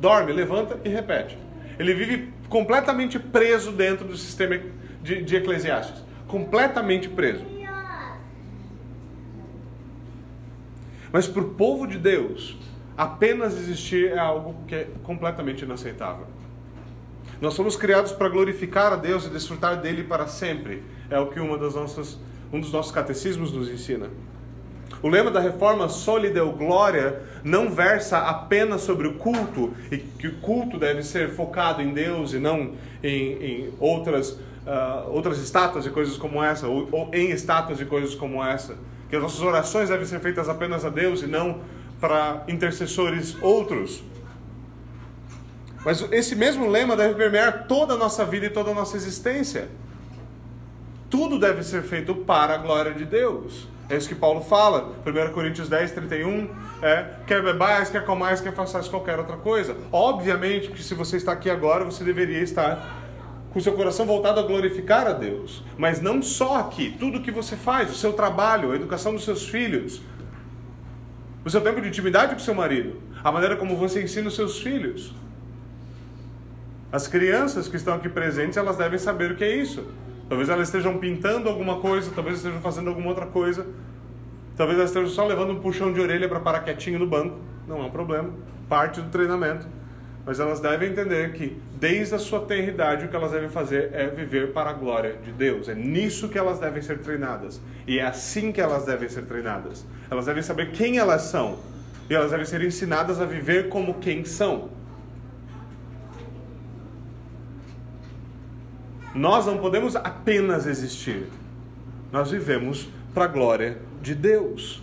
dorme, 0.00 0.32
levanta 0.32 0.80
e 0.84 0.88
repete. 0.88 1.38
Ele 1.78 1.94
vive 1.94 2.32
completamente 2.48 3.18
preso 3.20 3.70
dentro 3.70 4.04
do 4.04 4.16
sistema 4.16 4.56
de, 5.06 5.22
de 5.22 5.36
Eclesiastes. 5.36 6.02
completamente 6.26 7.08
preso. 7.08 7.44
Mas 11.12 11.28
para 11.28 11.40
o 11.40 11.50
povo 11.50 11.86
de 11.86 11.96
Deus, 11.96 12.58
apenas 12.96 13.54
existir 13.54 14.10
é 14.10 14.18
algo 14.18 14.56
que 14.66 14.74
é 14.74 14.88
completamente 15.04 15.64
inaceitável. 15.64 16.26
Nós 17.40 17.54
somos 17.54 17.76
criados 17.76 18.12
para 18.12 18.28
glorificar 18.28 18.92
a 18.92 18.96
Deus 18.96 19.26
e 19.26 19.30
desfrutar 19.30 19.80
dele 19.80 20.02
para 20.02 20.26
sempre. 20.26 20.82
É 21.08 21.18
o 21.18 21.28
que 21.28 21.38
uma 21.38 21.56
das 21.56 21.74
nossas, 21.74 22.18
um 22.52 22.58
dos 22.58 22.72
nossos 22.72 22.90
catecismos 22.90 23.52
nos 23.52 23.70
ensina. 23.70 24.10
O 25.02 25.08
lema 25.08 25.30
da 25.30 25.40
reforma 25.40 25.88
Soli 25.88 26.30
Deo 26.30 26.52
Glória 26.52 27.20
não 27.44 27.70
versa 27.70 28.18
apenas 28.18 28.80
sobre 28.80 29.06
o 29.06 29.14
culto 29.14 29.72
e 29.90 29.98
que 29.98 30.26
o 30.26 30.36
culto 30.38 30.78
deve 30.78 31.02
ser 31.02 31.30
focado 31.30 31.82
em 31.82 31.92
Deus 31.92 32.32
e 32.32 32.38
não 32.38 32.72
em, 33.02 33.32
em 33.42 33.74
outras, 33.78 34.38
uh, 34.66 35.10
outras 35.10 35.38
estátuas 35.38 35.86
e 35.86 35.90
coisas 35.90 36.16
como 36.16 36.42
essa, 36.42 36.66
ou, 36.66 36.88
ou 36.90 37.10
em 37.14 37.30
estátuas 37.30 37.80
e 37.80 37.84
coisas 37.84 38.14
como 38.14 38.44
essa. 38.44 38.76
Que 39.08 39.16
as 39.16 39.22
nossas 39.22 39.40
orações 39.40 39.88
devem 39.88 40.04
ser 40.04 40.20
feitas 40.20 40.48
apenas 40.48 40.84
a 40.84 40.90
Deus 40.90 41.22
e 41.22 41.26
não 41.26 41.60
para 42.00 42.44
intercessores 42.48 43.36
outros. 43.40 44.02
Mas 45.84 46.04
esse 46.10 46.34
mesmo 46.34 46.68
lema 46.68 46.96
deve 46.96 47.14
permear 47.14 47.66
toda 47.68 47.94
a 47.94 47.96
nossa 47.96 48.24
vida 48.24 48.46
e 48.46 48.50
toda 48.50 48.72
a 48.72 48.74
nossa 48.74 48.96
existência. 48.96 49.68
Tudo 51.08 51.38
deve 51.38 51.62
ser 51.62 51.82
feito 51.84 52.14
para 52.14 52.54
a 52.54 52.58
glória 52.58 52.92
de 52.92 53.04
Deus. 53.04 53.68
É 53.88 53.96
isso 53.96 54.08
que 54.08 54.16
Paulo 54.16 54.40
fala, 54.40 54.92
1 55.06 55.32
Coríntios 55.32 55.68
10, 55.68 55.92
31, 55.92 56.50
é, 56.82 57.06
quer 57.24 57.40
bebais, 57.40 57.88
quer 57.88 58.04
comais, 58.04 58.40
quer 58.40 58.52
façais 58.52 58.88
qualquer 58.88 59.16
outra 59.16 59.36
coisa. 59.36 59.76
Obviamente 59.92 60.72
que 60.72 60.82
se 60.82 60.92
você 60.92 61.16
está 61.16 61.30
aqui 61.30 61.48
agora, 61.48 61.84
você 61.84 62.02
deveria 62.02 62.40
estar 62.40 63.05
com 63.56 63.60
seu 63.60 63.72
coração 63.72 64.04
voltado 64.04 64.38
a 64.38 64.42
glorificar 64.42 65.06
a 65.06 65.14
Deus. 65.14 65.64
Mas 65.78 65.98
não 65.98 66.20
só 66.20 66.58
aqui, 66.58 66.94
tudo 66.98 67.22
que 67.22 67.30
você 67.30 67.56
faz, 67.56 67.90
o 67.90 67.94
seu 67.94 68.12
trabalho, 68.12 68.70
a 68.70 68.76
educação 68.76 69.14
dos 69.14 69.24
seus 69.24 69.48
filhos, 69.48 70.02
o 71.42 71.48
seu 71.48 71.62
tempo 71.62 71.80
de 71.80 71.88
intimidade 71.88 72.34
com 72.34 72.38
seu 72.38 72.54
marido, 72.54 73.00
a 73.24 73.32
maneira 73.32 73.56
como 73.56 73.74
você 73.74 74.02
ensina 74.02 74.28
os 74.28 74.34
seus 74.34 74.58
filhos. 74.58 75.14
As 76.92 77.08
crianças 77.08 77.66
que 77.66 77.76
estão 77.76 77.94
aqui 77.94 78.10
presentes, 78.10 78.58
elas 78.58 78.76
devem 78.76 78.98
saber 78.98 79.32
o 79.32 79.36
que 79.36 79.44
é 79.44 79.56
isso. 79.56 79.86
Talvez 80.28 80.50
elas 80.50 80.68
estejam 80.68 80.98
pintando 80.98 81.48
alguma 81.48 81.76
coisa, 81.80 82.12
talvez 82.14 82.36
estejam 82.36 82.60
fazendo 82.60 82.90
alguma 82.90 83.08
outra 83.08 83.24
coisa. 83.24 83.66
Talvez 84.54 84.78
elas 84.78 84.90
estejam 84.90 85.08
só 85.08 85.26
levando 85.26 85.52
um 85.52 85.60
puxão 85.60 85.94
de 85.94 85.98
orelha 85.98 86.28
para 86.28 86.40
parar 86.40 86.60
quietinho 86.60 86.98
no 86.98 87.06
banco. 87.06 87.38
Não 87.66 87.78
é 87.78 87.86
um 87.86 87.90
problema, 87.90 88.28
parte 88.68 89.00
do 89.00 89.08
treinamento. 89.08 89.66
Mas 90.26 90.40
elas 90.40 90.58
devem 90.58 90.90
entender 90.90 91.32
que, 91.34 91.56
desde 91.78 92.16
a 92.16 92.18
sua 92.18 92.40
tenridade, 92.40 93.04
o 93.04 93.08
que 93.08 93.14
elas 93.14 93.30
devem 93.30 93.48
fazer 93.48 93.90
é 93.92 94.08
viver 94.08 94.52
para 94.52 94.70
a 94.70 94.72
glória 94.72 95.14
de 95.24 95.30
Deus. 95.30 95.68
É 95.68 95.74
nisso 95.74 96.28
que 96.28 96.36
elas 96.36 96.58
devem 96.58 96.82
ser 96.82 96.98
treinadas. 96.98 97.60
E 97.86 98.00
é 98.00 98.02
assim 98.04 98.50
que 98.50 98.60
elas 98.60 98.84
devem 98.84 99.08
ser 99.08 99.24
treinadas. 99.24 99.86
Elas 100.10 100.26
devem 100.26 100.42
saber 100.42 100.72
quem 100.72 100.98
elas 100.98 101.22
são. 101.22 101.60
E 102.10 102.14
elas 102.14 102.32
devem 102.32 102.44
ser 102.44 102.60
ensinadas 102.60 103.20
a 103.20 103.24
viver 103.24 103.68
como 103.68 103.94
quem 103.94 104.24
são. 104.24 104.68
Nós 109.14 109.46
não 109.46 109.58
podemos 109.58 109.94
apenas 109.94 110.66
existir. 110.66 111.28
Nós 112.10 112.32
vivemos 112.32 112.88
para 113.14 113.24
a 113.24 113.28
glória 113.28 113.78
de 114.02 114.12
Deus. 114.12 114.82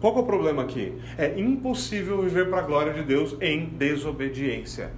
Qual 0.00 0.16
é 0.16 0.20
o 0.20 0.22
problema 0.22 0.62
aqui? 0.62 0.96
É 1.16 1.38
impossível 1.38 2.22
viver 2.22 2.48
para 2.48 2.58
a 2.58 2.62
glória 2.62 2.92
de 2.92 3.02
Deus 3.02 3.36
em 3.40 3.66
desobediência. 3.66 4.92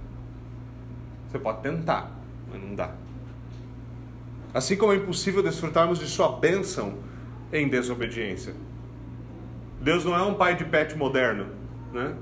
Você 1.27 1.39
pode 1.39 1.61
tentar, 1.61 2.11
mas 2.51 2.61
não 2.61 2.75
dá. 2.75 2.93
Assim 4.53 4.75
como 4.75 4.91
é 4.91 4.97
impossível 4.97 5.41
desfrutarmos 5.41 5.97
de 5.97 6.07
sua 6.07 6.33
bênção 6.33 6.99
em 7.51 7.67
desobediência. 7.67 8.53
Deus 9.79 10.05
não 10.05 10.15
é 10.15 10.21
um 10.21 10.35
pai 10.35 10.55
de 10.55 10.65
pet 10.65 10.95
moderno, 10.95 11.47
né? 11.91 12.15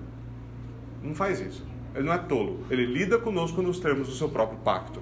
Não 1.04 1.14
faz 1.14 1.42
isso. 1.42 1.66
Ele 1.94 2.06
não 2.06 2.14
é 2.14 2.18
tolo. 2.18 2.64
Ele 2.70 2.86
lida 2.86 3.18
conosco 3.18 3.62
nos 3.62 3.80
termos 3.80 4.08
do 4.08 4.14
seu 4.14 4.30
próprio 4.30 4.60
pacto. 4.60 5.02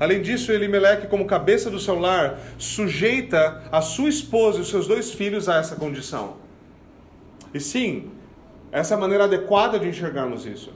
Além 0.00 0.22
disso, 0.22 0.52
Elimeleque, 0.52 1.08
como 1.08 1.26
cabeça 1.26 1.70
do 1.70 1.78
seu 1.78 1.98
lar, 1.98 2.38
sujeita 2.56 3.62
a 3.72 3.80
sua 3.80 4.08
esposa 4.08 4.58
e 4.58 4.60
os 4.60 4.70
seus 4.70 4.86
dois 4.86 5.12
filhos 5.12 5.48
a 5.48 5.56
essa 5.56 5.74
condição. 5.76 6.36
E 7.52 7.58
sim, 7.58 8.10
essa 8.70 8.94
é 8.94 8.96
a 8.96 9.00
maneira 9.00 9.24
adequada 9.24 9.78
de 9.78 9.88
enxergarmos 9.88 10.46
isso. 10.46 10.72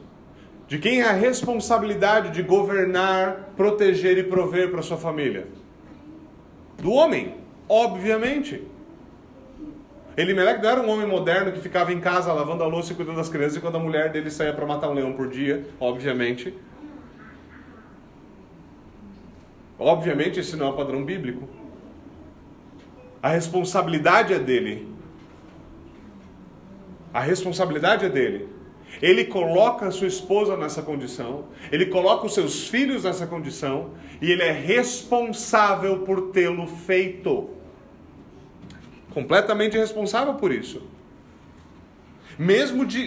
De 0.67 0.79
quem 0.79 1.03
é 1.03 1.09
a 1.09 1.13
responsabilidade 1.13 2.31
de 2.31 2.43
governar, 2.43 3.53
proteger 3.57 4.17
e 4.19 4.23
prover 4.23 4.71
para 4.71 4.83
sua 4.83 4.97
família? 4.97 5.47
Do 6.79 6.93
homem, 6.93 7.35
obviamente. 7.69 8.63
Elimeleque 10.17 10.63
não 10.63 10.71
era 10.71 10.81
um 10.81 10.91
homem 10.91 11.07
moderno 11.07 11.53
que 11.53 11.61
ficava 11.61 11.93
em 11.93 12.01
casa 12.01 12.33
lavando 12.33 12.65
a 12.65 12.67
louça 12.67 12.93
e 12.93 12.97
cuidando 12.97 13.17
das 13.17 13.29
crianças 13.29 13.57
enquanto 13.57 13.77
a 13.77 13.79
mulher 13.79 14.11
dele 14.11 14.31
saía 14.31 14.53
para 14.53 14.67
matar 14.67 14.89
um 14.89 14.95
leão 14.95 15.13
por 15.13 15.29
dia, 15.29 15.65
obviamente. 15.79 16.55
Obviamente, 19.83 20.41
esse 20.41 20.57
não 20.57 20.67
é 20.67 20.71
o 20.71 20.73
padrão 20.75 21.05
bíblico. 21.05 21.49
A 23.23 23.29
responsabilidade 23.29 24.33
é 24.33 24.39
dele. 24.39 24.89
A 27.13 27.21
responsabilidade 27.21 28.07
é 28.07 28.09
dele. 28.09 28.49
Ele 29.01 29.25
coloca 29.25 29.87
a 29.87 29.91
sua 29.91 30.07
esposa 30.07 30.57
nessa 30.57 30.83
condição, 30.83 31.47
ele 31.71 31.87
coloca 31.87 32.27
os 32.27 32.35
seus 32.35 32.69
filhos 32.69 33.05
nessa 33.05 33.27
condição, 33.27 33.91
e 34.21 34.31
ele 34.31 34.43
é 34.43 34.53
responsável 34.53 36.01
por 36.01 36.31
tê-lo 36.31 36.67
feito. 36.67 37.51
Completamente 39.13 39.77
responsável 39.77 40.35
por 40.35 40.53
isso. 40.53 40.83
Mesmo 42.39 42.87
de, 42.87 42.99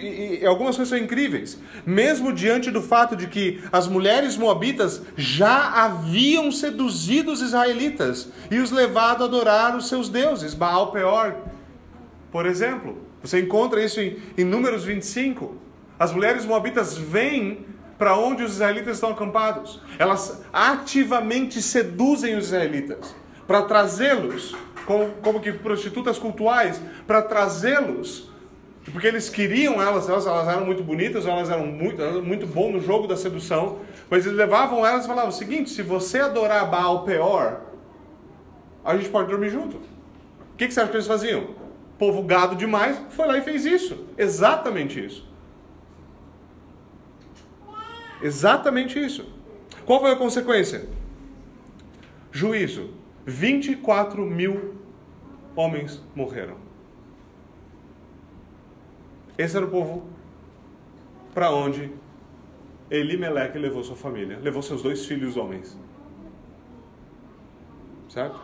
e 0.42 0.46
algumas 0.46 0.76
coisas 0.76 0.90
são 0.90 0.98
incríveis, 0.98 1.60
mesmo 1.86 2.32
diante 2.32 2.70
do 2.70 2.82
fato 2.82 3.16
de 3.16 3.28
que 3.28 3.62
as 3.72 3.88
mulheres 3.88 4.38
moabitas 4.38 5.02
já 5.18 5.84
haviam 5.84 6.52
seduzido 6.52 7.32
os 7.32 7.42
israelitas 7.42 8.30
e 8.52 8.60
os 8.60 8.72
levado 8.72 9.24
a 9.24 9.28
adorar 9.28 9.76
os 9.76 9.88
seus 9.88 10.10
deuses, 10.10 10.54
Baal 10.54 10.92
Peor, 10.92 11.36
por 12.32 12.46
exemplo. 12.46 13.04
Você 13.22 13.40
encontra 13.40 13.84
isso 13.84 14.00
em, 14.00 14.18
em 14.38 14.44
Números 14.44 14.84
25. 14.84 15.58
As 15.98 16.12
mulheres 16.12 16.46
moabitas 16.46 16.96
vêm 16.96 17.66
para 17.98 18.16
onde 18.16 18.44
os 18.44 18.54
israelitas 18.54 18.98
estão 18.98 19.12
acampados. 19.12 19.82
Elas 19.98 20.44
ativamente 20.54 21.62
seduzem 21.62 22.36
os 22.36 22.46
israelitas 22.48 23.16
para 23.48 23.64
trazê-los, 23.64 24.56
como, 24.86 25.12
como 25.22 25.40
que 25.40 25.52
prostitutas 25.52 26.18
cultuais, 26.18 26.82
para 27.08 27.22
trazê-los 27.22 28.30
porque 28.92 29.08
eles 29.08 29.30
queriam 29.30 29.82
elas, 29.82 30.08
elas, 30.08 30.28
elas 30.28 30.48
eram 30.48 30.66
muito 30.66 30.84
bonitas, 30.84 31.26
elas 31.26 31.50
eram 31.50 31.66
muito, 31.66 32.02
muito 32.24 32.46
bom 32.46 32.72
no 32.72 32.80
jogo 32.80 33.08
da 33.08 33.18
sedução, 33.18 33.80
mas 34.10 34.26
eles 34.26 34.38
levavam 34.38 34.86
elas 34.86 35.06
e 35.06 35.08
falavam 35.08 35.30
o 35.30 35.34
seguinte: 35.34 35.72
se 35.72 35.82
você 35.82 36.20
adorar 36.20 36.70
Baal 36.70 37.04
Peor, 37.04 37.62
a 38.84 38.96
gente 38.96 39.10
pode 39.10 39.30
dormir 39.30 39.50
junto. 39.50 39.78
O 39.78 40.58
que, 40.58 40.68
que 40.68 40.74
você 40.74 40.82
acha 40.82 40.90
que 40.90 40.98
eles 40.98 41.08
faziam? 41.08 41.56
Povo 41.98 42.22
gado 42.22 42.56
demais 42.56 43.02
foi 43.10 43.26
lá 43.26 43.38
e 43.38 43.42
fez 43.42 43.66
isso. 43.66 44.06
Exatamente 44.18 45.04
isso. 45.04 45.28
Exatamente 48.22 49.04
isso. 49.04 49.26
Qual 49.86 50.00
foi 50.00 50.12
a 50.12 50.16
consequência? 50.16 50.88
Juízo: 52.32 52.92
24 53.26 54.24
mil 54.24 54.76
homens 55.56 56.02
morreram. 56.16 56.65
Esse 59.38 59.58
era 59.58 59.66
o 59.66 59.70
povo 59.70 60.04
para 61.34 61.52
onde 61.52 61.92
Elimeleque 62.90 63.58
levou 63.58 63.84
sua 63.84 63.96
família, 63.96 64.40
levou 64.42 64.62
seus 64.62 64.82
dois 64.82 65.06
filhos 65.06 65.36
homens. 65.36 65.78
Certo? 68.08 68.40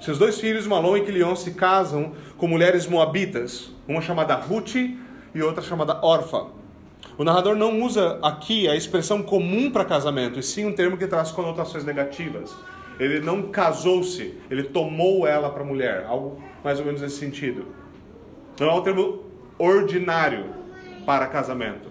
Seus 0.00 0.18
dois 0.18 0.38
filhos, 0.38 0.66
Malom 0.66 0.96
e 0.98 1.00
Quilion, 1.00 1.34
se 1.34 1.54
casam 1.54 2.12
com 2.36 2.46
mulheres 2.46 2.86
moabitas, 2.86 3.72
uma 3.88 4.02
chamada 4.02 4.34
Ruth 4.34 4.74
e 4.76 5.42
outra 5.42 5.62
chamada 5.62 5.98
Orfa. 6.04 6.48
O 7.16 7.24
narrador 7.24 7.56
não 7.56 7.80
usa 7.80 8.18
aqui 8.22 8.68
a 8.68 8.76
expressão 8.76 9.22
comum 9.22 9.70
para 9.70 9.84
casamento, 9.84 10.38
e 10.38 10.42
sim 10.42 10.66
um 10.66 10.74
termo 10.74 10.96
que 10.96 11.06
traz 11.06 11.30
conotações 11.30 11.84
negativas. 11.84 12.54
Ele 13.00 13.20
não 13.20 13.50
casou-se, 13.50 14.38
ele 14.50 14.64
tomou 14.64 15.26
ela 15.26 15.50
para 15.50 15.64
mulher, 15.64 16.04
algo 16.06 16.40
mais 16.62 16.78
ou 16.78 16.84
menos 16.84 17.00
nesse 17.00 17.16
sentido. 17.16 17.66
Não 18.58 18.68
é 18.68 18.74
um 18.74 18.82
termo 18.82 19.24
ordinário 19.58 20.46
para 21.04 21.26
casamento. 21.26 21.90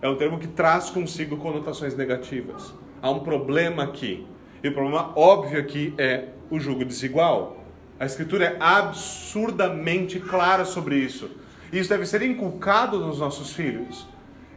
É 0.00 0.08
um 0.08 0.16
termo 0.16 0.38
que 0.38 0.46
traz 0.46 0.90
consigo 0.90 1.36
conotações 1.38 1.96
negativas. 1.96 2.72
Há 3.02 3.10
um 3.10 3.20
problema 3.20 3.82
aqui. 3.82 4.26
E 4.62 4.68
o 4.68 4.72
problema 4.72 5.12
óbvio 5.16 5.58
aqui 5.58 5.92
é 5.98 6.28
o 6.50 6.60
jugo 6.60 6.84
desigual. 6.84 7.56
A 7.98 8.06
escritura 8.06 8.44
é 8.44 8.56
absurdamente 8.60 10.20
clara 10.20 10.64
sobre 10.64 10.96
isso. 10.96 11.30
E 11.72 11.78
isso 11.78 11.88
deve 11.88 12.06
ser 12.06 12.22
inculcado 12.22 12.98
nos 12.98 13.18
nossos 13.18 13.52
filhos. 13.52 14.06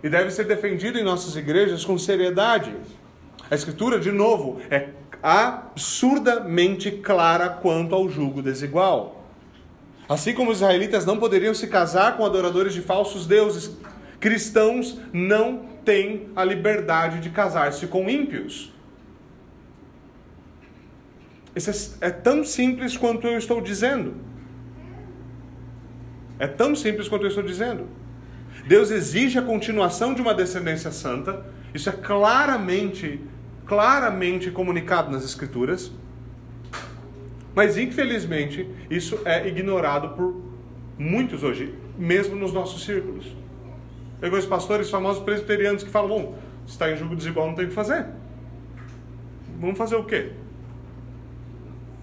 E 0.03 0.09
deve 0.09 0.29
ser 0.29 0.43
defendido 0.43 0.99
em 0.99 1.03
nossas 1.03 1.35
igrejas 1.35 1.83
com 1.83 1.97
seriedade. 1.97 2.75
A 3.49 3.55
Escritura, 3.55 3.99
de 3.99 4.11
novo, 4.11 4.61
é 4.69 4.89
absurdamente 5.23 6.91
clara 6.91 7.49
quanto 7.49 7.95
ao 7.95 8.07
julgo 8.07 8.41
desigual. 8.41 9.16
Assim 10.07 10.33
como 10.33 10.51
os 10.51 10.57
israelitas 10.57 11.05
não 11.05 11.17
poderiam 11.17 11.53
se 11.53 11.67
casar 11.67 12.15
com 12.15 12.25
adoradores 12.25 12.73
de 12.73 12.81
falsos 12.81 13.25
deuses, 13.25 13.77
cristãos 14.19 14.99
não 15.11 15.65
têm 15.83 16.29
a 16.35 16.43
liberdade 16.43 17.19
de 17.19 17.29
casar-se 17.29 17.87
com 17.87 18.09
ímpios. 18.09 18.73
Isso 21.55 21.97
é, 22.01 22.07
é 22.07 22.11
tão 22.11 22.43
simples 22.43 22.95
quanto 22.95 23.27
eu 23.27 23.37
estou 23.37 23.59
dizendo. 23.59 24.15
É 26.39 26.47
tão 26.47 26.75
simples 26.75 27.07
quanto 27.07 27.23
eu 27.23 27.29
estou 27.29 27.43
dizendo. 27.43 27.87
Deus 28.67 28.91
exige 28.91 29.39
a 29.39 29.41
continuação 29.41 30.13
de 30.13 30.21
uma 30.21 30.33
descendência 30.33 30.91
santa. 30.91 31.45
Isso 31.73 31.89
é 31.89 31.93
claramente, 31.93 33.21
claramente 33.65 34.51
comunicado 34.51 35.11
nas 35.11 35.23
Escrituras. 35.23 35.91
Mas 37.57 37.75
infelizmente 37.75 38.69
isso 38.87 39.19
é 39.25 39.47
ignorado 39.47 40.09
por 40.09 40.43
muitos 40.95 41.41
hoje, 41.41 41.73
mesmo 41.97 42.35
nos 42.35 42.53
nossos 42.53 42.85
círculos. 42.85 43.35
Pegou 44.21 44.37
os 44.37 44.45
pastores 44.45 44.91
famosos 44.91 45.23
presbiterianos 45.23 45.81
que 45.81 45.89
falam: 45.89 46.07
bom, 46.07 46.37
se 46.67 46.73
está 46.73 46.91
em 46.91 46.95
julgo 46.95 47.15
desigual, 47.15 47.47
não 47.47 47.55
tem 47.55 47.65
o 47.65 47.69
que 47.69 47.73
fazer. 47.73 48.05
Vamos 49.59 49.75
fazer 49.75 49.95
o 49.95 50.03
quê? 50.03 50.33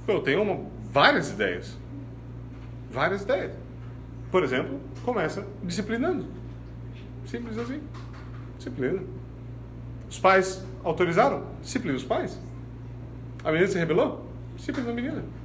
Eu 0.08 0.22
tenho 0.22 0.42
uma, 0.42 0.68
várias 0.90 1.30
ideias. 1.30 1.78
Várias 2.90 3.22
ideias. 3.22 3.52
Por 4.32 4.42
exemplo, 4.42 4.80
começa 5.04 5.46
disciplinando. 5.62 6.26
Simples 7.26 7.56
assim. 7.58 7.80
Disciplina. 8.56 9.04
Os 10.10 10.18
pais 10.18 10.66
autorizaram? 10.82 11.46
Disciplina 11.62 11.96
os 11.96 12.02
pais. 12.02 12.40
A 13.44 13.52
menina 13.52 13.68
se 13.68 13.78
rebelou? 13.78 14.28
Disciplina 14.56 14.90
a 14.90 14.92
menina. 14.92 15.43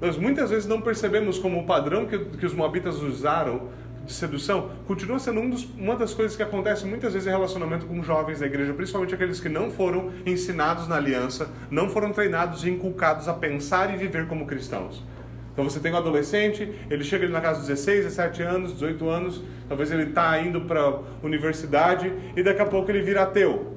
Nós 0.00 0.16
muitas 0.16 0.50
vezes 0.50 0.66
não 0.66 0.80
percebemos 0.80 1.38
como 1.38 1.60
o 1.60 1.66
padrão 1.66 2.06
que, 2.06 2.18
que 2.18 2.46
os 2.46 2.54
moabitas 2.54 3.02
usaram 3.02 3.68
de 4.06 4.12
sedução 4.14 4.70
continua 4.86 5.18
sendo 5.18 5.40
um 5.40 5.50
dos, 5.50 5.64
uma 5.76 5.94
das 5.94 6.14
coisas 6.14 6.34
que 6.34 6.42
acontece 6.42 6.86
muitas 6.86 7.12
vezes 7.12 7.28
em 7.28 7.30
relacionamento 7.30 7.84
com 7.84 8.02
jovens 8.02 8.40
da 8.40 8.46
igreja, 8.46 8.72
principalmente 8.72 9.14
aqueles 9.14 9.38
que 9.38 9.48
não 9.48 9.70
foram 9.70 10.10
ensinados 10.24 10.88
na 10.88 10.96
aliança, 10.96 11.50
não 11.70 11.90
foram 11.90 12.10
treinados 12.10 12.64
e 12.64 12.70
inculcados 12.70 13.28
a 13.28 13.34
pensar 13.34 13.92
e 13.92 13.98
viver 13.98 14.26
como 14.26 14.46
cristãos. 14.46 15.04
Então 15.52 15.68
você 15.68 15.80
tem 15.80 15.92
um 15.92 15.96
adolescente, 15.96 16.72
ele 16.88 17.02
chega 17.02 17.24
ali 17.24 17.32
na 17.32 17.40
casa 17.40 17.58
dos 17.58 17.68
16, 17.68 18.04
17 18.04 18.42
anos, 18.42 18.72
18 18.74 19.08
anos, 19.08 19.42
talvez 19.68 19.90
ele 19.90 20.04
está 20.04 20.40
indo 20.40 20.60
para 20.62 21.00
universidade 21.22 22.12
e 22.36 22.42
daqui 22.42 22.62
a 22.62 22.66
pouco 22.66 22.90
ele 22.90 23.02
vira 23.02 23.24
ateu. 23.24 23.74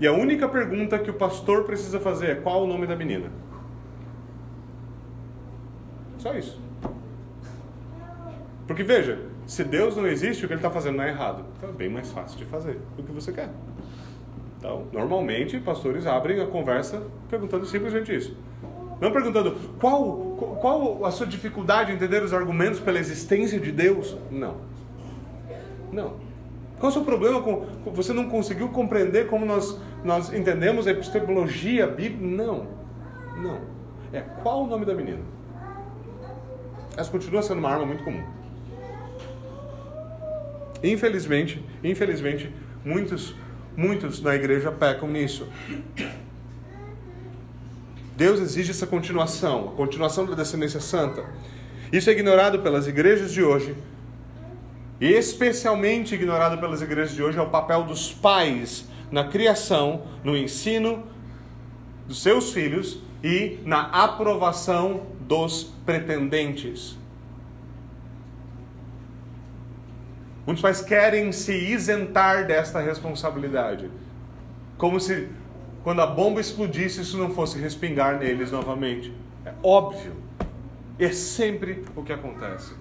E 0.00 0.06
a 0.06 0.12
única 0.12 0.48
pergunta 0.48 0.98
que 0.98 1.10
o 1.10 1.14
pastor 1.14 1.64
precisa 1.64 1.98
fazer 2.00 2.26
é 2.28 2.34
qual 2.36 2.62
o 2.62 2.66
nome 2.66 2.86
da 2.86 2.94
menina? 2.96 3.30
Só 6.24 6.34
isso. 6.34 6.58
Porque 8.66 8.82
veja, 8.82 9.18
se 9.46 9.62
Deus 9.62 9.94
não 9.94 10.06
existe, 10.06 10.42
o 10.42 10.48
que 10.48 10.54
ele 10.54 10.58
está 10.58 10.70
fazendo 10.70 10.96
não 10.96 11.04
é 11.04 11.10
errado. 11.10 11.44
Então 11.58 11.68
é 11.68 11.72
bem 11.72 11.90
mais 11.90 12.10
fácil 12.10 12.38
de 12.38 12.46
fazer 12.46 12.80
do 12.96 13.02
que 13.02 13.12
você 13.12 13.30
quer. 13.30 13.50
Então, 14.56 14.86
normalmente, 14.90 15.60
pastores 15.60 16.06
abrem 16.06 16.40
a 16.40 16.46
conversa 16.46 17.02
perguntando 17.28 17.66
simplesmente 17.66 18.16
isso. 18.16 18.34
Não 19.02 19.12
perguntando 19.12 19.54
qual, 19.78 20.56
qual 20.62 21.04
a 21.04 21.10
sua 21.10 21.26
dificuldade 21.26 21.92
em 21.92 21.96
entender 21.96 22.22
os 22.22 22.32
argumentos 22.32 22.80
pela 22.80 22.98
existência 22.98 23.60
de 23.60 23.70
Deus. 23.70 24.16
Não. 24.30 24.56
Não. 25.92 26.14
Qual 26.78 26.86
é 26.86 26.88
o 26.88 26.90
seu 26.90 27.04
problema 27.04 27.42
com. 27.42 27.66
Você 27.92 28.14
não 28.14 28.30
conseguiu 28.30 28.70
compreender 28.70 29.26
como 29.26 29.44
nós, 29.44 29.78
nós 30.02 30.32
entendemos 30.32 30.86
a 30.86 30.90
epistemologia 30.90 31.86
bíblica? 31.86 32.24
Não. 32.24 32.66
Não. 33.36 33.60
É 34.10 34.20
qual 34.42 34.64
o 34.64 34.66
nome 34.66 34.86
da 34.86 34.94
menina? 34.94 35.33
Essa 36.96 37.10
continua 37.10 37.42
sendo 37.42 37.58
uma 37.58 37.70
arma 37.70 37.84
muito 37.84 38.04
comum. 38.04 38.22
Infelizmente, 40.82 41.64
infelizmente, 41.82 42.52
muitos, 42.84 43.34
muitos 43.76 44.20
na 44.20 44.34
igreja 44.34 44.70
pecam 44.70 45.08
nisso. 45.08 45.48
Deus 48.16 48.38
exige 48.38 48.70
essa 48.70 48.86
continuação, 48.86 49.70
a 49.70 49.76
continuação 49.76 50.24
da 50.24 50.34
descendência 50.34 50.80
santa. 50.80 51.24
Isso 51.92 52.08
é 52.10 52.12
ignorado 52.12 52.60
pelas 52.60 52.86
igrejas 52.86 53.32
de 53.32 53.42
hoje. 53.42 53.74
E 55.00 55.06
especialmente 55.06 56.14
ignorado 56.14 56.58
pelas 56.58 56.80
igrejas 56.80 57.14
de 57.14 57.22
hoje 57.22 57.38
é 57.38 57.42
o 57.42 57.50
papel 57.50 57.82
dos 57.82 58.12
pais 58.12 58.86
na 59.10 59.24
criação, 59.24 60.02
no 60.22 60.36
ensino 60.36 61.04
dos 62.06 62.22
seus 62.22 62.52
filhos 62.52 63.00
e 63.24 63.58
na 63.64 63.84
aprovação 63.84 65.06
dos 65.20 65.64
pretendentes. 65.86 66.98
Muitos 70.44 70.60
pais 70.60 70.82
querem 70.82 71.32
se 71.32 71.54
isentar 71.54 72.46
desta 72.46 72.82
responsabilidade. 72.82 73.90
Como 74.76 75.00
se, 75.00 75.30
quando 75.82 76.02
a 76.02 76.06
bomba 76.06 76.38
explodisse, 76.38 77.00
isso 77.00 77.16
não 77.16 77.30
fosse 77.30 77.58
respingar 77.58 78.18
neles 78.18 78.52
novamente. 78.52 79.10
É 79.46 79.54
óbvio. 79.62 80.12
É 80.98 81.10
sempre 81.10 81.82
o 81.96 82.02
que 82.02 82.12
acontece. 82.12 82.74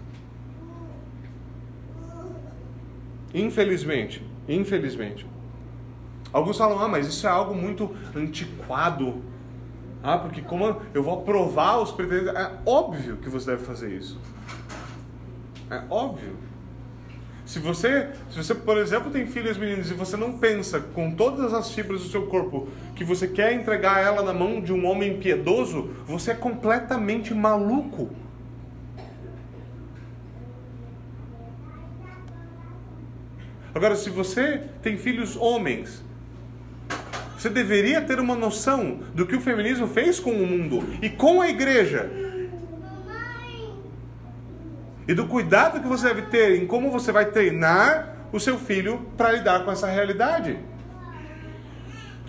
Infelizmente, 3.34 4.21
infelizmente. 4.47 5.25
Alguns 6.34 6.58
falam, 6.58 6.79
ah, 6.79 6.88
mas 6.89 7.08
isso 7.08 7.25
é 7.25 7.29
algo 7.29 7.56
muito 7.56 7.95
antiquado. 8.13 9.21
Ah, 10.04 10.18
porque 10.18 10.42
como 10.42 10.82
eu 10.94 11.02
vou 11.02 11.22
aprovar 11.22 11.80
os 11.80 11.92
pretendentes. 11.94 12.36
É 12.36 12.52
óbvio 12.66 13.16
que 13.18 13.30
você 13.30 13.52
deve 13.52 13.63
fazer 13.63 13.89
isso. 13.89 14.20
É 15.72 15.82
óbvio. 15.89 16.36
Se 17.46 17.60
você, 17.60 18.10
se 18.30 18.38
você, 18.38 18.54
por 18.54 18.78
exemplo, 18.78 19.12
tem 19.12 19.26
filhas 19.26 19.58
meninas 19.58 19.89
e 19.89 19.94
você 19.94 20.18
não 20.18 20.38
pensa 20.38 20.80
com 20.80 21.12
todas 21.12 21.54
as 21.54 21.72
fibras 21.72 22.02
do 22.02 22.10
seu 22.10 22.28
corpo 22.28 22.68
que 22.96 23.04
você 23.04 23.28
quer 23.28 23.54
entregar 23.54 24.04
ela 24.04 24.22
na 24.22 24.34
mão 24.34 24.62
de 24.62 24.74
um 24.74 24.86
homem 24.86 25.18
piedoso, 25.20 25.92
você 26.06 26.32
é 26.32 26.36
completamente 26.36 27.34
maluco. 27.34 28.10
Agora, 33.76 33.96
se 33.96 34.10
você 34.10 34.63
tem 34.82 34.98
filhos 34.98 35.36
homens, 35.36 36.04
você 37.43 37.49
deveria 37.49 38.01
ter 38.01 38.21
uma 38.21 38.36
noção 38.36 39.01
do 39.13 39.25
que 39.25 39.36
o 39.36 39.41
feminismo 39.41 39.86
fez 39.86 40.17
com 40.17 40.32
o 40.32 40.47
mundo 40.47 40.82
e 41.01 41.10
com 41.10 41.41
a 41.41 41.49
igreja 41.49 42.10
e 45.06 45.13
do 45.13 45.27
cuidado 45.27 45.82
que 45.82 45.88
você 45.88 46.08
deve 46.08 46.21
ter 46.23 46.62
em 46.62 46.65
como 46.65 46.89
você 46.89 47.12
vai 47.12 47.25
treinar 47.25 48.15
o 48.32 48.39
seu 48.39 48.58
filho 48.58 49.06
para 49.17 49.34
lidar 49.34 49.65
com 49.65 49.71
essa 49.73 49.88
realidade. 49.88 50.58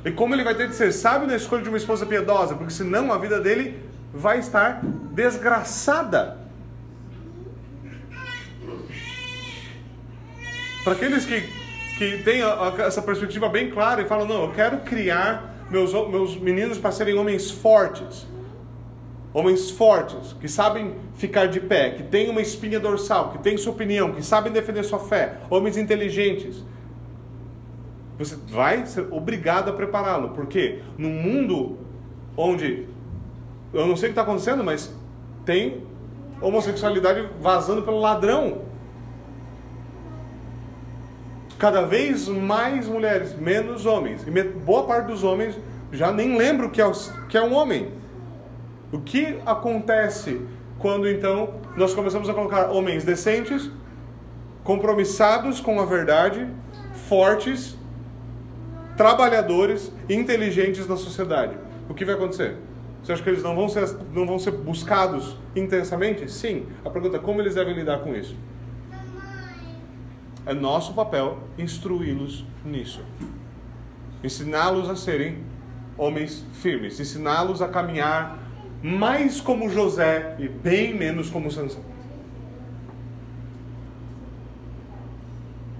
E 0.05 0.11
como 0.11 0.35
ele 0.35 0.43
vai 0.43 0.57
ter 0.57 0.69
de 0.69 0.75
ser 0.75 0.91
sábio 0.91 1.29
na 1.29 1.37
escolha 1.37 1.63
de 1.63 1.69
uma 1.69 1.79
esposa 1.79 2.05
piedosa, 2.05 2.57
porque 2.57 2.73
senão 2.73 3.13
a 3.13 3.17
vida 3.17 3.41
dele 3.41 3.81
vai 4.13 4.41
estar 4.41 4.81
desgraçada. 5.13 6.39
Para 10.83 10.93
aqueles 10.95 11.25
que, 11.25 11.49
que 11.97 12.23
têm 12.23 12.43
a, 12.43 12.49
a, 12.49 12.83
essa 12.83 13.03
perspectiva 13.03 13.49
bem 13.49 13.71
clara 13.71 14.03
e 14.03 14.05
falam: 14.05 14.27
não, 14.27 14.45
eu 14.45 14.53
quero 14.53 14.79
criar 14.79 15.67
meus, 15.71 15.93
meus 15.93 16.37
meninos 16.37 16.79
para 16.79 16.93
serem 16.93 17.17
homens 17.17 17.51
fortes 17.51 18.27
Homens 19.35 19.69
fortes, 19.69 20.33
que 20.41 20.49
sabem 20.49 20.95
ficar 21.17 21.47
de 21.47 21.59
pé, 21.59 21.91
que 21.91 22.05
têm 22.05 22.31
uma 22.31 22.41
espinha 22.41 22.79
dorsal, 22.79 23.33
que 23.33 23.39
têm 23.39 23.57
sua 23.57 23.73
opinião, 23.73 24.13
que 24.13 24.23
sabem 24.23 24.53
defender 24.53 24.85
sua 24.85 25.01
fé. 25.01 25.39
Homens 25.51 25.77
inteligentes. 25.77 26.63
Você 28.17 28.37
vai 28.47 28.87
ser 28.87 29.09
obrigado 29.11 29.71
a 29.71 29.73
prepará-lo. 29.73 30.29
Porque 30.29 30.83
num 30.97 31.11
mundo 31.11 31.77
onde 32.37 32.87
eu 33.73 33.89
não 33.89 33.97
sei 33.97 34.11
o 34.11 34.13
que 34.13 34.21
está 34.21 34.23
acontecendo, 34.23 34.63
mas 34.63 34.95
tem 35.45 35.83
homossexualidade 36.41 37.29
vazando 37.41 37.83
pelo 37.83 37.99
ladrão. 37.99 38.63
Cada 41.59 41.83
vez 41.83 42.29
mais 42.29 42.89
mulheres, 42.89 43.35
menos 43.37 43.87
homens. 43.87 44.27
E 44.27 44.43
boa 44.43 44.85
parte 44.85 45.07
dos 45.07 45.23
homens 45.23 45.57
já 45.93 46.13
nem 46.13 46.37
lembra 46.37 46.67
o 46.67 46.71
que 46.71 46.83
é, 46.83 46.93
que 47.29 47.37
é 47.37 47.43
um 47.43 47.55
homem. 47.55 47.93
O 48.93 48.99
que 49.01 49.39
acontece 49.47 50.41
quando 50.79 51.09
então 51.09 51.55
nós 51.77 51.95
começamos 51.95 52.29
a 52.29 52.35
colocar 52.35 52.71
homens 52.71 53.05
decentes, 53.05 53.71
compromissados 54.63 55.61
com 55.61 55.81
a 55.81 55.85
verdade, 55.85 56.49
fortes, 57.09 57.77
trabalhadores, 58.97 59.93
inteligentes 60.09 60.87
na 60.89 60.97
sociedade? 60.97 61.57
O 61.89 61.95
que 61.95 62.05
vai 62.05 62.15
acontecer? 62.15 62.57
Você 63.03 63.13
acha 63.13 63.23
que 63.23 63.29
eles 63.29 63.43
não 63.43 63.55
vão 63.55 63.69
ser, 63.69 63.87
não 64.13 64.27
vão 64.27 64.39
ser 64.39 64.53
buscados 64.53 65.37
intensamente? 65.55 66.31
Sim. 66.31 66.67
A 66.85 66.91
pergunta 66.91 67.19
é 67.19 67.21
como 67.21 67.41
eles 67.41 67.55
devem 67.55 67.75
lidar 67.75 67.99
com 67.99 68.15
isso? 68.15 68.35
É 70.47 70.55
nosso 70.55 70.93
papel 70.93 71.39
instruí-los 71.59 72.45
nisso. 72.65 73.03
Ensiná-los 74.23 74.89
a 74.89 74.97
serem 74.97 75.39
homens 75.97 76.45
firmes, 76.53 76.99
ensiná-los 76.99 77.63
a 77.63 77.69
caminhar 77.69 78.39
mais 78.83 79.41
como 79.41 79.71
José 79.71 80.37
e 80.39 80.49
bem 80.49 80.95
menos 80.95 81.31
como 81.31 81.51
Sansão. 81.51 81.83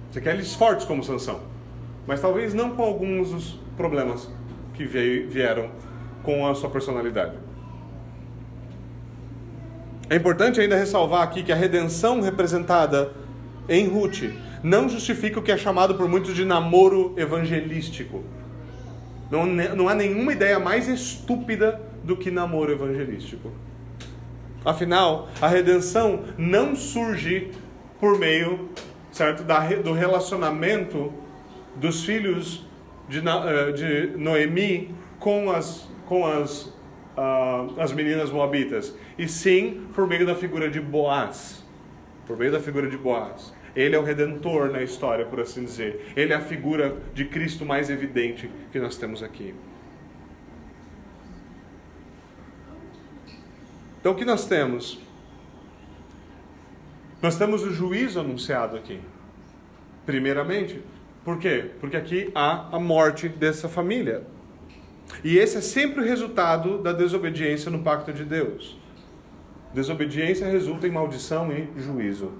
Você 0.09 0.21
quer 0.21 0.33
eles 0.33 0.55
fortes 0.55 0.85
como 0.85 1.03
Sansão, 1.03 1.41
mas 2.07 2.21
talvez 2.21 2.53
não 2.53 2.75
com 2.75 2.83
alguns 2.83 3.31
dos 3.31 3.59
problemas 3.75 4.29
que 4.73 4.85
vieram 4.85 5.69
com 6.23 6.47
a 6.47 6.55
sua 6.55 6.69
personalidade. 6.69 7.35
É 10.09 10.15
importante 10.15 10.61
ainda 10.61 10.75
ressalvar 10.75 11.23
aqui 11.23 11.43
que 11.43 11.51
a 11.51 11.55
redenção 11.55 12.21
representada 12.21 13.11
em 13.67 13.87
Ruth 13.87 14.23
não 14.65 14.89
justifica 14.89 15.39
o 15.39 15.43
que 15.43 15.51
é 15.51 15.57
chamado 15.57 15.93
por 15.93 16.09
muitos 16.09 16.33
de 16.33 16.43
namoro 16.43 17.13
evangelístico. 17.15 18.23
Não, 19.29 19.45
não 19.45 19.87
há 19.87 19.93
nenhuma 19.93 20.33
ideia 20.33 20.57
mais 20.57 20.87
estúpida 20.87 21.79
do 22.03 22.17
que 22.17 22.31
namoro 22.31 22.71
evangelístico. 22.71 23.51
Afinal, 24.65 25.29
a 25.39 25.47
redenção 25.47 26.23
não 26.35 26.75
surge 26.75 27.51
por 27.99 28.17
meio 28.17 28.71
certo, 29.11 29.43
da, 29.43 29.59
do 29.67 29.93
relacionamento 29.93 31.13
dos 31.75 32.03
filhos 32.03 32.65
de, 33.07 33.19
eh, 33.19 33.71
de 33.71 34.17
Noemi 34.17 34.95
com 35.19 35.51
as, 35.51 35.87
com 36.07 36.25
as, 36.25 36.73
uh, 37.15 37.79
as 37.79 37.93
meninas 37.93 38.31
moabitas, 38.31 38.95
e 39.15 39.27
sim 39.27 39.85
por 39.93 40.07
meio 40.07 40.25
da 40.25 40.33
figura 40.33 40.71
de 40.71 40.81
Boaz. 40.81 41.63
Por 42.25 42.35
meio 42.35 42.51
da 42.51 42.59
figura 42.59 42.89
de 42.89 42.97
Boaz. 42.97 43.53
Ele 43.75 43.95
é 43.95 43.99
o 43.99 44.03
redentor 44.03 44.71
na 44.71 44.81
história, 44.81 45.25
por 45.25 45.39
assim 45.39 45.65
dizer. 45.65 46.13
Ele 46.15 46.31
é 46.31 46.35
a 46.35 46.41
figura 46.41 46.97
de 47.13 47.25
Cristo 47.25 47.65
mais 47.65 47.89
evidente 47.89 48.49
que 48.71 48.79
nós 48.79 48.97
temos 48.97 49.21
aqui. 49.21 49.53
Então 53.99 54.13
o 54.13 54.15
que 54.15 54.23
nós 54.23 54.47
temos? 54.47 54.99
Nós 57.21 57.37
temos 57.37 57.63
o 57.63 57.71
juízo 57.71 58.19
anunciado 58.19 58.77
aqui. 58.77 58.99
Primeiramente, 60.05 60.79
por 61.23 61.39
quê? 61.39 61.71
Porque 61.79 61.97
aqui 61.97 62.31
há 62.35 62.69
a 62.71 62.79
morte 62.79 63.27
dessa 63.27 63.67
família. 63.67 64.23
E 65.23 65.37
esse 65.37 65.57
é 65.57 65.61
sempre 65.61 66.01
o 66.01 66.03
resultado 66.03 66.77
da 66.77 66.93
desobediência 66.93 67.71
no 67.71 67.79
pacto 67.79 68.13
de 68.13 68.23
Deus. 68.23 68.77
Desobediência 69.73 70.47
resulta 70.47 70.87
em 70.87 70.91
maldição 70.91 71.51
e 71.51 71.67
juízo. 71.77 72.31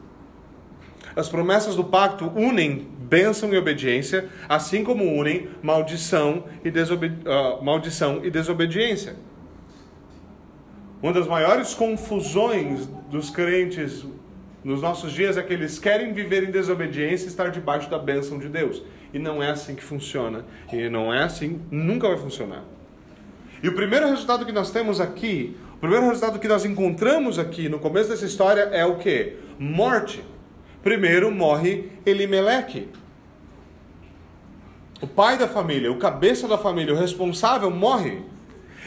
As 1.16 1.30
promessas 1.30 1.76
do 1.76 1.84
pacto 1.84 2.32
unem 2.36 2.88
bênção 3.00 3.54
e 3.54 3.58
obediência, 3.58 4.28
assim 4.50 4.84
como 4.84 5.04
unem 5.04 5.48
maldição 5.62 6.46
e, 6.64 6.72
desobedi 6.72 7.16
uh, 7.28 7.64
maldição 7.64 8.22
e 8.24 8.30
desobediência. 8.30 9.16
Uma 11.02 11.14
das 11.14 11.28
maiores 11.28 11.74
confusões 11.74 12.88
dos 13.10 13.30
crentes 13.30 14.06
nos 14.64 14.82
nossos 14.82 15.12
dias 15.12 15.38
é 15.38 15.44
que 15.44 15.54
eles 15.54 15.78
querem 15.78 16.12
viver 16.12 16.44
em 16.44 16.52
desobediência 16.52 17.26
e 17.26 17.28
estar 17.28 17.50
debaixo 17.50 17.90
da 17.90 18.00
bênção 18.00 18.40
de 18.40 18.50
Deus. 18.50 18.82
E 19.14 19.20
não 19.20 19.42
é 19.42 19.52
assim 19.52 19.76
que 19.76 19.84
funciona. 19.84 20.44
E 20.74 20.90
não 20.90 21.14
é 21.14 21.24
assim, 21.24 21.62
nunca 21.70 22.08
vai 22.08 22.18
funcionar. 22.18 22.64
E 23.62 23.70
o 23.70 23.76
primeiro 23.76 24.08
resultado 24.08 24.46
que 24.46 24.52
nós 24.52 24.72
temos 24.72 25.00
aqui, 25.00 25.56
o 25.76 25.78
primeiro 25.78 26.08
resultado 26.08 26.40
que 26.40 26.48
nós 26.48 26.66
encontramos 26.66 27.38
aqui 27.38 27.70
no 27.70 27.80
começo 27.80 28.10
dessa 28.10 28.26
história 28.26 28.62
é 28.62 28.84
o 28.86 28.98
que? 28.98 29.38
Morte. 29.60 30.24
Primeiro 30.86 31.32
morre 31.32 31.90
Elimeleque. 32.06 32.88
O 35.02 35.08
pai 35.08 35.36
da 35.36 35.48
família, 35.48 35.92
o 35.92 35.98
cabeça 35.98 36.48
da 36.48 36.60
família, 36.60 36.94
o 36.94 36.96
responsável 36.96 37.72
morre. 37.72 38.22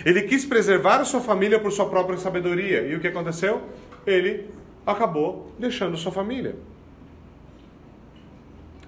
Ele 0.07 0.23
quis 0.23 0.45
preservar 0.45 1.01
a 1.01 1.05
sua 1.05 1.21
família 1.21 1.59
por 1.59 1.73
sua 1.73 1.91
própria 1.91 2.17
sabedoria. 2.17 2.83
E 2.83 2.95
o 2.95 3.01
que 3.01 3.09
aconteceu? 3.09 3.63
Ele 4.07 4.47
acabou 4.87 5.53
deixando 5.59 5.97
sua 5.97 6.13
família. 6.13 6.55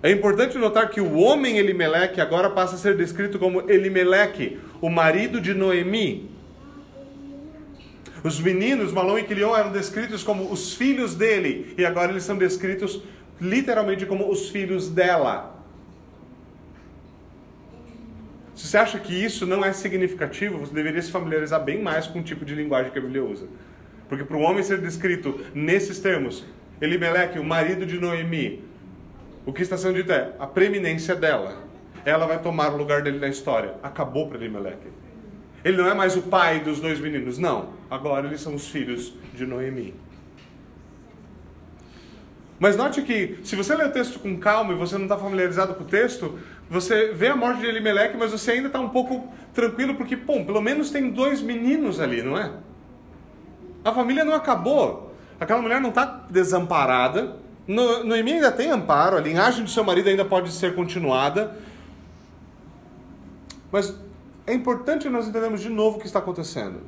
É 0.00 0.12
importante 0.12 0.56
notar 0.56 0.88
que 0.88 1.00
o 1.00 1.18
homem 1.18 1.58
Elimeleque 1.58 2.20
agora 2.20 2.48
passa 2.48 2.76
a 2.76 2.78
ser 2.78 2.96
descrito 2.96 3.40
como 3.40 3.68
Elimeleque, 3.68 4.60
o 4.80 4.88
marido 4.88 5.40
de 5.40 5.52
Noemi. 5.52 6.30
Os 8.22 8.38
meninos, 8.40 8.92
Malom 8.92 9.18
e 9.18 9.24
Quilion, 9.24 9.56
eram 9.56 9.72
descritos 9.72 10.22
como 10.22 10.52
os 10.52 10.74
filhos 10.74 11.14
dele, 11.14 11.74
e 11.78 11.84
agora 11.84 12.12
eles 12.12 12.24
são 12.24 12.36
descritos 12.36 13.02
literalmente 13.40 14.04
como 14.04 14.30
os 14.30 14.50
filhos 14.50 14.88
dela. 14.88 15.56
Se 18.54 18.66
você 18.66 18.76
acha 18.76 18.98
que 18.98 19.14
isso 19.14 19.46
não 19.46 19.64
é 19.64 19.72
significativo, 19.72 20.58
você 20.58 20.74
deveria 20.74 21.00
se 21.00 21.10
familiarizar 21.10 21.64
bem 21.64 21.80
mais 21.80 22.06
com 22.06 22.18
o 22.20 22.22
tipo 22.22 22.44
de 22.44 22.54
linguagem 22.54 22.92
que 22.92 22.98
a 22.98 23.02
Bíblia 23.02 23.24
usa. 23.24 23.46
Porque 24.06 24.22
para 24.22 24.36
o 24.36 24.40
homem 24.40 24.62
ser 24.62 24.78
descrito 24.82 25.40
nesses 25.54 25.98
termos, 25.98 26.44
Elimeleque, 26.78 27.38
o 27.38 27.44
marido 27.44 27.86
de 27.86 27.98
Noemi, 27.98 28.62
o 29.46 29.52
que 29.52 29.62
está 29.62 29.78
sendo 29.78 29.94
dito 29.94 30.12
é 30.12 30.32
a 30.38 30.46
preeminência 30.46 31.16
dela. 31.16 31.56
Ela 32.04 32.26
vai 32.26 32.40
tomar 32.42 32.72
o 32.72 32.76
lugar 32.76 33.02
dele 33.02 33.18
na 33.18 33.28
história. 33.28 33.74
Acabou 33.82 34.28
para 34.28 34.38
Elimeleque. 34.38 34.88
Ele 35.64 35.76
não 35.76 35.88
é 35.88 35.94
mais 35.94 36.16
o 36.16 36.22
pai 36.22 36.60
dos 36.60 36.80
dois 36.80 36.98
meninos, 37.00 37.38
não. 37.38 37.70
Agora 37.90 38.26
eles 38.26 38.40
são 38.40 38.54
os 38.54 38.68
filhos 38.68 39.12
de 39.34 39.46
Noemi. 39.46 39.94
Mas 42.58 42.76
note 42.76 43.00
que, 43.02 43.38
se 43.42 43.56
você 43.56 43.74
lê 43.74 43.84
o 43.84 43.92
texto 43.92 44.18
com 44.18 44.38
calma 44.38 44.74
e 44.74 44.76
você 44.76 44.96
não 44.96 45.04
está 45.04 45.16
familiarizado 45.16 45.74
com 45.74 45.82
o 45.82 45.86
texto, 45.86 46.38
você 46.68 47.12
vê 47.12 47.28
a 47.28 47.36
morte 47.36 47.60
de 47.60 47.66
Elimeleque, 47.66 48.16
mas 48.18 48.32
você 48.32 48.52
ainda 48.52 48.66
está 48.66 48.78
um 48.78 48.90
pouco 48.90 49.32
tranquilo, 49.54 49.94
porque, 49.94 50.14
bom, 50.14 50.44
pelo 50.44 50.60
menos 50.60 50.90
tem 50.90 51.10
dois 51.10 51.40
meninos 51.40 52.00
ali, 52.00 52.22
não 52.22 52.36
é? 52.36 52.52
A 53.82 53.92
família 53.92 54.24
não 54.24 54.34
acabou. 54.34 55.14
Aquela 55.40 55.62
mulher 55.62 55.80
não 55.80 55.88
está 55.88 56.04
desamparada. 56.28 57.36
No, 57.66 58.04
Noemi 58.04 58.34
ainda 58.34 58.52
tem 58.52 58.70
amparo, 58.70 59.16
a 59.16 59.20
linhagem 59.20 59.64
do 59.64 59.70
seu 59.70 59.82
marido 59.82 60.10
ainda 60.10 60.24
pode 60.24 60.52
ser 60.52 60.74
continuada. 60.74 61.56
Mas 63.72 63.98
é 64.46 64.54
importante 64.54 65.08
nós 65.08 65.28
entendermos 65.28 65.60
de 65.60 65.68
novo 65.68 65.96
o 65.96 66.00
que 66.00 66.06
está 66.06 66.18
acontecendo. 66.18 66.80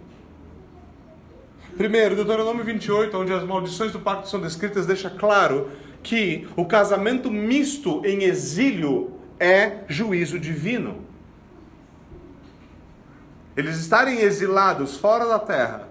Primeiro, 1.76 2.14
Deuteronômio 2.14 2.64
28, 2.64 3.16
onde 3.16 3.32
as 3.32 3.44
maldições 3.44 3.92
do 3.92 4.00
pacto 4.00 4.28
são 4.28 4.40
descritas, 4.40 4.86
deixa 4.86 5.08
claro 5.08 5.70
que 6.02 6.46
o 6.56 6.64
casamento 6.64 7.30
misto 7.30 8.02
em 8.04 8.24
exílio 8.24 9.12
é 9.38 9.84
juízo 9.88 10.38
divino. 10.38 11.04
Eles 13.56 13.78
estarem 13.78 14.20
exilados 14.20 14.96
fora 14.96 15.26
da 15.26 15.38
terra 15.38 15.88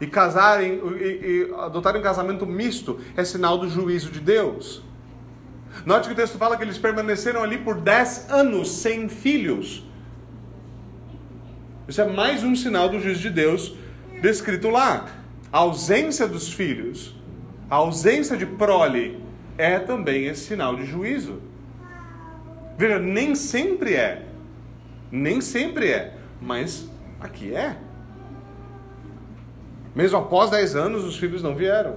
e 0.00 0.06
casarem 0.06 0.80
e, 0.98 1.48
e 1.50 1.54
adotarem 1.58 2.00
um 2.00 2.04
casamento 2.04 2.46
misto 2.46 3.00
é 3.16 3.24
sinal 3.24 3.58
do 3.58 3.68
juízo 3.68 4.10
de 4.10 4.20
Deus. 4.20 4.82
Note 5.84 6.08
que 6.08 6.14
o 6.14 6.16
texto 6.16 6.38
fala 6.38 6.56
que 6.56 6.62
eles 6.62 6.78
permaneceram 6.78 7.42
ali 7.42 7.58
por 7.58 7.80
10 7.80 8.30
anos 8.30 8.70
sem 8.70 9.08
filhos. 9.08 9.85
Isso 11.88 12.00
é 12.00 12.06
mais 12.06 12.42
um 12.42 12.56
sinal 12.56 12.88
do 12.88 12.98
juízo 12.98 13.20
de 13.20 13.30
Deus 13.30 13.74
descrito 14.20 14.68
lá. 14.70 15.08
A 15.52 15.58
ausência 15.58 16.26
dos 16.26 16.52
filhos, 16.52 17.14
a 17.70 17.76
ausência 17.76 18.36
de 18.36 18.44
prole, 18.44 19.22
é 19.56 19.78
também 19.78 20.26
esse 20.26 20.46
sinal 20.46 20.74
de 20.74 20.84
juízo. 20.84 21.40
Veja, 22.76 22.98
nem 22.98 23.36
sempre 23.36 23.94
é. 23.94 24.26
Nem 25.12 25.40
sempre 25.40 25.90
é. 25.90 26.14
Mas 26.40 26.90
aqui 27.20 27.54
é. 27.54 27.76
Mesmo 29.94 30.18
após 30.18 30.50
10 30.50 30.74
anos, 30.74 31.04
os 31.04 31.16
filhos 31.16 31.42
não 31.42 31.54
vieram. 31.54 31.96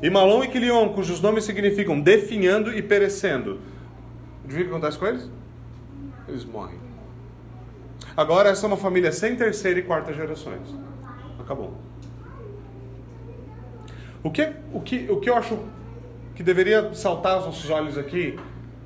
E 0.00 0.08
Malom 0.08 0.44
e 0.44 0.48
Quilion, 0.48 0.90
cujos 0.90 1.20
nomes 1.20 1.42
significam 1.42 2.00
definhando 2.00 2.72
e 2.72 2.80
perecendo. 2.80 3.58
Adivinha 4.44 4.66
o 4.66 4.68
que 4.68 4.74
acontece 4.76 4.96
com 4.96 5.06
eles? 5.06 5.28
Eles 6.28 6.44
morrem. 6.44 6.87
Agora, 8.18 8.48
essa 8.48 8.66
é 8.66 8.68
uma 8.68 8.76
família 8.76 9.12
sem 9.12 9.36
terceira 9.36 9.78
e 9.78 9.82
quarta 9.84 10.12
gerações. 10.12 10.74
Acabou. 11.38 11.72
O 14.24 14.30
que, 14.32 14.52
o 14.72 14.80
que, 14.80 15.06
o 15.08 15.20
que 15.20 15.30
eu 15.30 15.36
acho 15.36 15.56
que 16.34 16.42
deveria 16.42 16.92
saltar 16.94 17.34
aos 17.34 17.46
nossos 17.46 17.70
olhos 17.70 17.96
aqui 17.96 18.36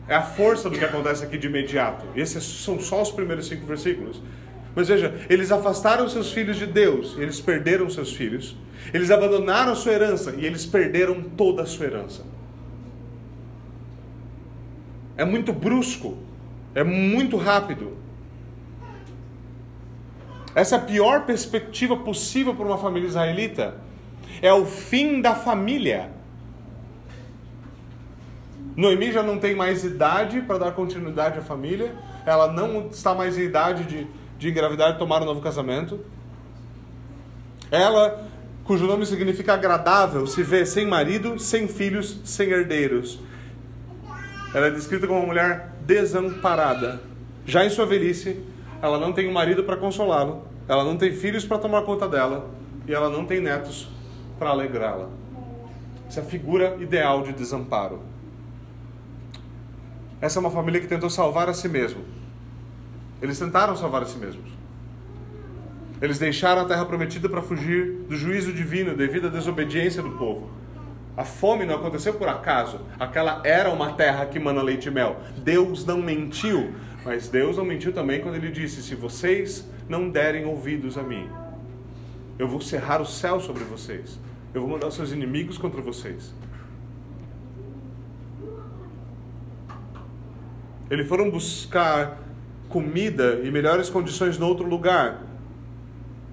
é 0.06 0.14
a 0.14 0.20
força 0.20 0.68
do 0.68 0.78
que 0.78 0.84
acontece 0.84 1.24
aqui 1.24 1.38
de 1.38 1.46
imediato. 1.46 2.04
E 2.14 2.20
esses 2.20 2.44
são 2.44 2.78
só 2.78 3.00
os 3.00 3.10
primeiros 3.10 3.46
cinco 3.46 3.64
versículos. 3.64 4.20
Mas 4.74 4.88
veja, 4.88 5.14
eles 5.30 5.50
afastaram 5.50 6.06
seus 6.10 6.30
filhos 6.30 6.58
de 6.58 6.66
Deus, 6.66 7.16
eles 7.16 7.40
perderam 7.40 7.88
seus 7.88 8.12
filhos. 8.12 8.54
Eles 8.92 9.10
abandonaram 9.10 9.72
a 9.72 9.74
sua 9.74 9.92
herança 9.92 10.34
e 10.36 10.44
eles 10.44 10.66
perderam 10.66 11.22
toda 11.22 11.62
a 11.62 11.66
sua 11.66 11.86
herança. 11.86 12.22
É 15.16 15.24
muito 15.24 15.54
brusco, 15.54 16.18
é 16.74 16.84
muito 16.84 17.38
rápido. 17.38 18.01
Essa 20.54 20.76
é 20.76 20.78
a 20.78 20.82
pior 20.82 21.24
perspectiva 21.24 21.96
possível 21.96 22.54
para 22.54 22.66
uma 22.66 22.78
família 22.78 23.08
israelita. 23.08 23.76
É 24.40 24.52
o 24.52 24.66
fim 24.66 25.20
da 25.20 25.34
família. 25.34 26.10
Noemi 28.76 29.12
já 29.12 29.22
não 29.22 29.38
tem 29.38 29.54
mais 29.54 29.84
idade 29.84 30.40
para 30.40 30.58
dar 30.58 30.72
continuidade 30.72 31.38
à 31.38 31.42
família, 31.42 31.94
ela 32.24 32.50
não 32.50 32.88
está 32.88 33.14
mais 33.14 33.36
em 33.36 33.42
idade 33.42 33.84
de, 33.84 34.06
de 34.38 34.48
engravidar 34.48 34.94
e 34.94 34.98
tomar 34.98 35.20
um 35.22 35.26
novo 35.26 35.42
casamento. 35.42 36.00
Ela, 37.70 38.26
cujo 38.64 38.86
nome 38.86 39.04
significa 39.04 39.54
agradável, 39.54 40.26
se 40.26 40.42
vê 40.42 40.64
sem 40.64 40.86
marido, 40.86 41.38
sem 41.38 41.68
filhos, 41.68 42.20
sem 42.24 42.48
herdeiros. 42.48 43.20
Ela 44.54 44.66
é 44.66 44.70
descrita 44.70 45.06
como 45.06 45.20
uma 45.20 45.26
mulher 45.26 45.72
desamparada. 45.82 47.00
Já 47.44 47.64
em 47.64 47.70
sua 47.70 47.86
velhice, 47.86 48.40
ela 48.82 48.98
não 48.98 49.12
tem 49.12 49.28
um 49.28 49.32
marido 49.32 49.62
para 49.62 49.76
consolá-lo, 49.76 50.42
ela 50.66 50.82
não 50.82 50.96
tem 50.96 51.12
filhos 51.12 51.44
para 51.44 51.58
tomar 51.58 51.82
conta 51.82 52.08
dela 52.08 52.50
e 52.86 52.92
ela 52.92 53.08
não 53.08 53.24
tem 53.24 53.40
netos 53.40 53.88
para 54.38 54.50
alegrá-la. 54.50 55.08
Essa 56.08 56.20
é 56.20 56.22
a 56.24 56.26
figura 56.26 56.76
ideal 56.80 57.22
de 57.22 57.32
desamparo. 57.32 58.00
Essa 60.20 60.38
é 60.38 60.40
uma 60.40 60.50
família 60.50 60.80
que 60.80 60.88
tentou 60.88 61.08
salvar 61.08 61.48
a 61.48 61.54
si 61.54 61.68
mesmo. 61.68 62.02
Eles 63.22 63.38
tentaram 63.38 63.76
salvar 63.76 64.02
a 64.02 64.06
si 64.06 64.18
mesmos. 64.18 64.50
Eles 66.00 66.18
deixaram 66.18 66.62
a 66.62 66.64
terra 66.64 66.84
prometida 66.84 67.28
para 67.28 67.40
fugir 67.40 68.04
do 68.08 68.16
juízo 68.16 68.52
divino 68.52 68.96
devido 68.96 69.28
à 69.28 69.30
desobediência 69.30 70.02
do 70.02 70.10
povo. 70.10 70.50
A 71.16 71.24
fome 71.24 71.64
não 71.64 71.76
aconteceu 71.76 72.14
por 72.14 72.28
acaso. 72.28 72.80
Aquela 72.98 73.40
era 73.44 73.70
uma 73.70 73.92
terra 73.92 74.26
que 74.26 74.40
mana 74.40 74.62
leite 74.62 74.88
e 74.88 74.90
mel. 74.90 75.18
Deus 75.38 75.84
não 75.84 75.98
mentiu. 76.02 76.74
Mas 77.04 77.28
Deus 77.28 77.56
não 77.56 77.64
mentiu 77.64 77.92
também 77.92 78.20
quando 78.20 78.36
ele 78.36 78.50
disse: 78.50 78.82
Se 78.82 78.94
vocês 78.94 79.68
não 79.88 80.08
derem 80.08 80.44
ouvidos 80.44 80.96
a 80.96 81.02
mim, 81.02 81.28
eu 82.38 82.46
vou 82.46 82.60
cerrar 82.60 83.00
o 83.00 83.06
céu 83.06 83.40
sobre 83.40 83.64
vocês. 83.64 84.18
Eu 84.54 84.60
vou 84.62 84.70
mandar 84.70 84.88
os 84.88 84.94
seus 84.94 85.12
inimigos 85.12 85.58
contra 85.58 85.80
vocês. 85.80 86.34
Eles 90.90 91.08
foram 91.08 91.30
buscar 91.30 92.18
comida 92.68 93.40
e 93.42 93.50
melhores 93.50 93.88
condições 93.88 94.38
em 94.38 94.42
outro 94.42 94.66
lugar. 94.66 95.22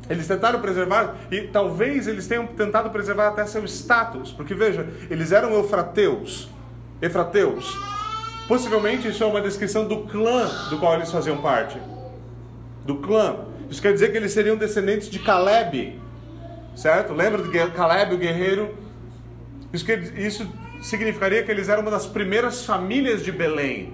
Eles 0.10 0.28
tentaram 0.28 0.60
preservar, 0.60 1.16
e 1.32 1.44
talvez 1.44 2.08
eles 2.08 2.28
tenham 2.28 2.48
tentado 2.48 2.90
preservar 2.90 3.28
até 3.28 3.46
seu 3.46 3.64
status, 3.66 4.32
porque 4.32 4.56
veja, 4.56 4.88
eles 5.10 5.32
eram 5.32 5.54
eufrateus. 5.54 6.50
Efrateus. 7.02 7.99
Possivelmente 8.50 9.08
isso 9.08 9.24
é 9.24 9.28
uma 9.28 9.42
descrição 9.42 9.88
do 9.88 10.08
clã 10.08 10.50
do 10.72 10.80
qual 10.80 10.96
eles 10.96 11.12
faziam 11.12 11.38
parte. 11.38 11.80
Do 12.84 12.96
clã. 12.96 13.46
Isso 13.70 13.80
quer 13.80 13.94
dizer 13.94 14.12
que 14.12 14.18
eles 14.18 14.32
seriam 14.32 14.58
descendentes 14.58 15.08
de 15.08 15.20
Caleb, 15.20 16.02
certo? 16.76 17.14
Lembra 17.14 17.44
de 17.44 17.72
Caleb, 17.74 18.16
o 18.16 18.18
guerreiro? 18.18 18.76
Isso, 19.72 19.86
que, 19.86 19.94
isso 19.94 20.52
significaria 20.82 21.44
que 21.44 21.52
eles 21.52 21.70
eram 21.70 21.84
uma 21.84 21.92
das 21.92 22.08
primeiras 22.08 22.66
famílias 22.66 23.24
de 23.24 23.32
Belém. 23.32 23.94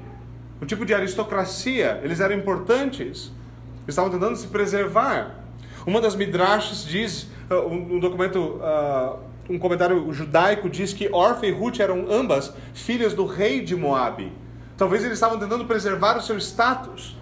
O 0.62 0.66
tipo 0.66 0.86
de 0.86 0.94
aristocracia, 0.94 2.00
eles 2.02 2.22
eram 2.22 2.34
importantes. 2.34 3.34
Eles 3.84 3.90
estavam 3.90 4.10
tentando 4.10 4.38
se 4.38 4.48
preservar. 4.48 5.36
Uma 5.86 6.00
das 6.00 6.16
midrashs 6.16 6.86
diz, 6.86 7.28
uh, 7.52 7.56
um, 7.68 8.00
documento, 8.00 8.40
uh, 8.40 9.20
um 9.50 9.60
comentário 9.60 10.14
judaico 10.14 10.70
diz 10.70 10.94
que 10.94 11.10
Orfa 11.12 11.46
e 11.46 11.52
Ruth 11.52 11.82
eram 11.82 12.06
ambas 12.10 12.54
filhas 12.74 13.14
do 13.14 13.26
rei 13.26 13.60
de 13.60 13.76
Moabe. 13.76 14.45
Talvez 14.78 15.04
eles 15.04 15.16
estavam 15.16 15.40
tentando 15.40 15.66
preservar 15.66 16.18
o 16.18 16.22
seu 16.22 16.38
status. 16.38 17.18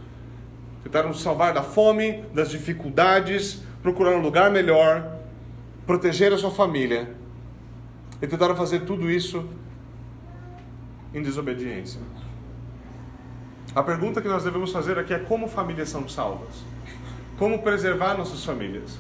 Tentaram 0.83 1.13
salvar 1.13 1.53
da 1.53 1.63
fome, 1.63 2.23
das 2.33 2.49
dificuldades, 2.49 3.61
procurar 3.81 4.15
um 4.15 4.21
lugar 4.21 4.51
melhor, 4.51 5.19
proteger 5.85 6.33
a 6.33 6.37
sua 6.37 6.51
família. 6.51 7.15
E 8.21 8.27
tentaram 8.27 8.55
fazer 8.55 8.81
tudo 8.81 9.09
isso 9.09 9.47
em 11.13 11.21
desobediência. 11.21 12.01
A 13.75 13.81
pergunta 13.81 14.21
que 14.21 14.27
nós 14.27 14.43
devemos 14.43 14.71
fazer 14.71 14.97
aqui 14.99 15.13
é 15.13 15.19
como 15.19 15.47
famílias 15.47 15.89
são 15.89 16.07
salvas? 16.07 16.73
como 17.37 17.59
preservar 17.59 18.17
nossas 18.17 18.43
famílias. 18.43 18.97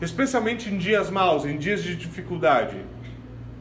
Especialmente 0.00 0.68
em 0.68 0.78
dias 0.78 1.10
maus, 1.10 1.44
em 1.44 1.56
dias 1.56 1.82
de 1.82 1.96
dificuldade, 1.96 2.76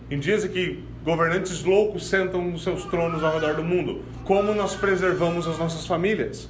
em 0.09 0.19
dias 0.19 0.45
em 0.45 0.49
que 0.49 0.83
governantes 1.07 1.63
loucos 1.63 2.05
sentam 2.05 2.43
nos 2.43 2.63
seus 2.63 2.83
tronos 2.83 3.23
ao 3.23 3.31
redor 3.31 3.53
do 3.53 3.63
mundo. 3.63 4.03
Como 4.25 4.53
nós 4.53 4.75
preservamos 4.75 5.47
as 5.47 5.57
nossas 5.57 5.87
famílias? 5.87 6.49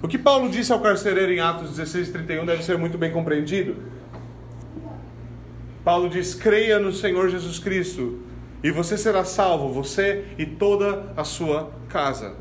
O 0.00 0.06
que 0.06 0.16
Paulo 0.16 0.48
disse 0.48 0.72
ao 0.72 0.78
carcereiro 0.78 1.32
em 1.32 1.40
Atos 1.40 1.70
16, 1.70 2.10
31 2.10 2.46
deve 2.46 2.62
ser 2.62 2.78
muito 2.78 2.96
bem 2.96 3.10
compreendido. 3.10 3.74
Paulo 5.82 6.08
diz: 6.08 6.32
creia 6.32 6.78
no 6.78 6.92
Senhor 6.92 7.28
Jesus 7.28 7.58
Cristo, 7.58 8.20
e 8.62 8.70
você 8.70 8.96
será 8.96 9.24
salvo, 9.24 9.68
você 9.68 10.26
e 10.38 10.46
toda 10.46 11.12
a 11.16 11.24
sua 11.24 11.72
casa. 11.88 12.36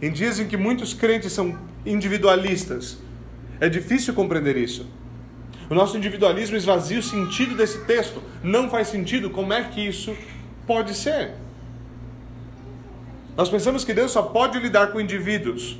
Em 0.00 0.12
dias 0.12 0.38
em 0.38 0.46
que 0.46 0.56
muitos 0.56 0.94
crentes 0.94 1.32
são 1.32 1.58
individualistas, 1.84 2.98
é 3.58 3.68
difícil 3.68 4.14
compreender 4.14 4.56
isso. 4.56 4.99
O 5.70 5.74
nosso 5.74 5.96
individualismo 5.96 6.56
esvazia 6.56 6.98
o 6.98 7.02
sentido 7.02 7.54
desse 7.54 7.84
texto. 7.84 8.20
Não 8.42 8.68
faz 8.68 8.88
sentido. 8.88 9.30
Como 9.30 9.52
é 9.52 9.62
que 9.62 9.80
isso 9.80 10.16
pode 10.66 10.94
ser? 10.94 11.34
Nós 13.36 13.48
pensamos 13.48 13.84
que 13.84 13.94
Deus 13.94 14.10
só 14.10 14.20
pode 14.20 14.58
lidar 14.58 14.88
com 14.88 15.00
indivíduos. 15.00 15.78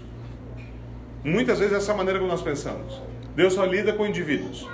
Muitas 1.24 1.59
vezes 1.59 1.74
essa 1.74 1.90
é 1.90 1.94
a 1.94 1.96
maneira 1.98 2.20
como 2.20 2.31
nós 2.31 2.40
pensamos. 2.40 3.03
Deus 3.35 3.53
só 3.53 3.64
lida 3.64 3.92
com 3.92 4.07
indivíduos. 4.07 4.66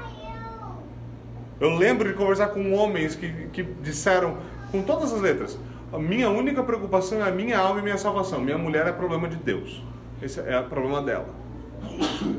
Eu 1.59 1.74
lembro 1.74 2.09
de 2.09 2.14
conversar 2.14 2.48
com 2.48 2.74
homens 2.74 3.16
que, 3.16 3.48
que 3.55 3.62
disseram, 3.62 4.37
com 4.70 4.83
todas 4.83 5.14
as 5.14 5.20
letras, 5.20 5.59
a 5.90 5.98
minha 5.98 6.29
única 6.29 6.62
preocupação 6.62 7.24
é 7.24 7.29
a 7.29 7.31
minha 7.31 7.59
alma 7.59 7.81
e 7.81 7.83
minha 7.83 7.96
salvação. 7.96 8.38
Minha 8.40 8.59
mulher 8.59 8.87
é 8.87 8.92
problema 8.92 9.26
de 9.26 9.37
Deus. 9.37 9.83
Esse 10.20 10.40
é 10.40 10.61
o 10.61 10.64
problema 10.64 11.00
dela. 11.00 11.29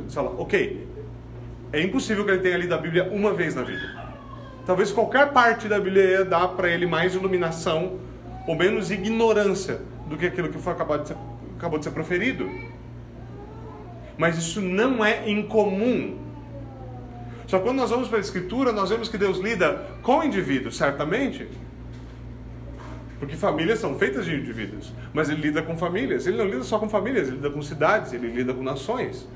Você 0.08 0.16
fala, 0.16 0.36
ok, 0.38 0.87
é 1.72 1.82
impossível 1.82 2.24
que 2.26 2.32
ele 2.32 2.42
tenha 2.42 2.58
lido 2.58 2.74
a 2.74 2.78
Bíblia 2.78 3.10
uma 3.12 3.34
vez 3.34 3.56
na 3.56 3.64
vida. 3.64 4.08
Talvez 4.66 4.92
qualquer 4.92 5.32
parte 5.32 5.68
da 5.68 5.80
Bíblia 5.80 6.04
ia 6.04 6.26
dar 6.26 6.50
para 6.50 6.70
ele 6.70 6.86
mais 6.86 7.16
iluminação 7.16 8.00
ou 8.46 8.56
menos 8.56 8.92
ignorância 8.92 9.82
do 10.08 10.18
que 10.18 10.26
aquilo 10.26 10.50
que 10.50 10.58
foi 10.58 10.74
acabado 10.74 11.04
de 11.04 11.10
ser, 11.10 11.18
acabou 11.58 11.78
de 11.80 11.86
ser 11.86 11.92
proferido. 11.92 12.50
Mas 14.18 14.38
isso 14.38 14.62
não 14.62 15.04
é 15.06 15.30
incomum. 15.30 16.18
Só 17.46 17.60
quando 17.60 17.78
nós 17.78 17.90
vamos 17.90 18.08
para 18.08 18.18
a 18.18 18.22
Escritura, 18.22 18.72
nós 18.72 18.90
vemos 18.90 19.08
que 19.08 19.18
Deus 19.18 19.38
lida 19.38 19.86
com 20.02 20.24
indivíduos, 20.24 20.76
certamente, 20.76 21.48
porque 23.20 23.36
famílias 23.36 23.80
são 23.80 23.98
feitas 23.98 24.26
de 24.26 24.36
indivíduos. 24.36 24.94
Mas 25.14 25.30
ele 25.30 25.42
lida 25.42 25.62
com 25.62 25.78
famílias. 25.78 26.28
Ele 26.28 26.38
não 26.38 26.46
lida 26.46 26.64
só 26.64 26.78
com 26.78 26.90
famílias, 26.90 27.28
ele 27.28 27.38
lida 27.38 27.50
com 27.50 27.62
cidades, 27.62 28.14
ele 28.14 28.28
lida 28.28 28.54
com 28.54 28.62
nações. 28.62 29.28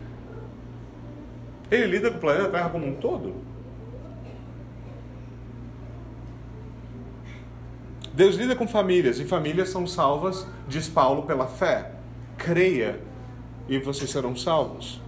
Ele 1.71 1.86
lida 1.88 2.12
com 2.12 2.17
o 2.17 2.19
planeta 2.19 2.49
Terra 2.49 2.69
como 2.69 2.86
um 2.86 2.95
todo. 2.95 3.34
Deus 8.13 8.36
lida 8.36 8.55
com 8.57 8.67
famílias 8.67 9.19
e 9.19 9.25
famílias 9.25 9.69
são 9.69 9.88
salvas, 9.88 10.45
diz 10.67 10.89
Paulo, 10.89 11.23
pela 11.23 11.47
fé. 11.47 11.93
Creia 12.38 12.99
e 13.69 13.79
vocês 13.79 14.10
serão 14.10 14.36
salvos. 14.36 15.01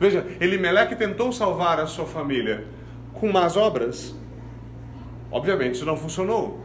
Veja, 0.00 0.26
Elimeleque 0.40 0.96
tentou 0.96 1.30
salvar 1.30 1.78
a 1.78 1.86
sua 1.86 2.06
família 2.06 2.66
com 3.12 3.30
más 3.30 3.54
obras. 3.54 4.14
Obviamente 5.30 5.74
isso 5.74 5.84
não 5.84 5.96
funcionou. 5.96 6.64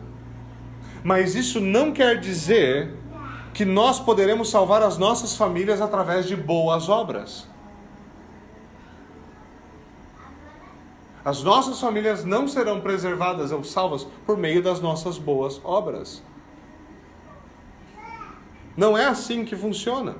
Mas 1.04 1.36
isso 1.36 1.60
não 1.60 1.91
quer 1.91 2.17
dizer 2.17 2.93
que 3.54 3.65
nós 3.65 3.99
poderemos 3.99 4.49
salvar 4.49 4.82
as 4.82 4.97
nossas 4.97 5.36
famílias 5.36 5.82
através 5.82 6.28
de 6.28 6.36
boas 6.36 6.88
obras. 6.88 7.52
As 11.25 11.41
nossas 11.41 11.79
famílias 11.79 12.25
não 12.25 12.47
serão 12.47 12.81
preservadas 12.81 13.51
ou 13.51 13.63
salvas 13.63 14.05
por 14.25 14.38
meio 14.38 14.62
das 14.62 14.81
nossas 14.81 15.17
boas 15.17 15.62
obras. 15.63 16.21
Não 18.75 18.97
é 18.97 19.05
assim 19.05 19.45
que 19.45 19.55
funciona. 19.55 20.15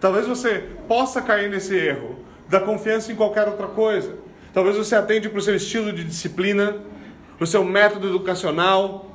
Talvez 0.00 0.26
você 0.26 0.70
possa 0.88 1.22
cair 1.22 1.50
nesse 1.50 1.76
erro 1.76 2.16
da 2.48 2.60
confiança 2.60 3.12
em 3.12 3.16
qualquer 3.16 3.46
outra 3.46 3.66
coisa. 3.66 4.16
Talvez 4.52 4.76
você 4.76 4.96
atende 4.96 5.28
para 5.28 5.38
o 5.38 5.42
seu 5.42 5.54
estilo 5.54 5.92
de 5.92 6.02
disciplina, 6.02 6.78
o 7.38 7.46
seu 7.46 7.64
método 7.64 8.08
educacional, 8.08 9.12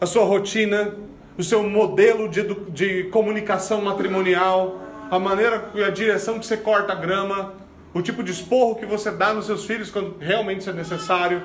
a 0.00 0.06
sua 0.06 0.24
rotina, 0.24 0.94
o 1.36 1.42
seu 1.42 1.62
modelo 1.68 2.28
de, 2.28 2.42
de 2.70 3.04
comunicação 3.04 3.82
matrimonial, 3.82 4.80
a 5.10 5.18
maneira 5.18 5.70
e 5.74 5.82
a 5.82 5.90
direção 5.90 6.38
que 6.38 6.46
você 6.46 6.56
corta 6.56 6.92
a 6.92 6.96
grama, 6.96 7.54
o 7.94 8.00
tipo 8.00 8.22
de 8.22 8.32
esporro 8.32 8.76
que 8.76 8.86
você 8.86 9.10
dá 9.10 9.32
nos 9.34 9.46
seus 9.46 9.64
filhos 9.64 9.90
quando 9.90 10.16
realmente 10.18 10.60
isso 10.60 10.70
é 10.70 10.72
necessário, 10.72 11.42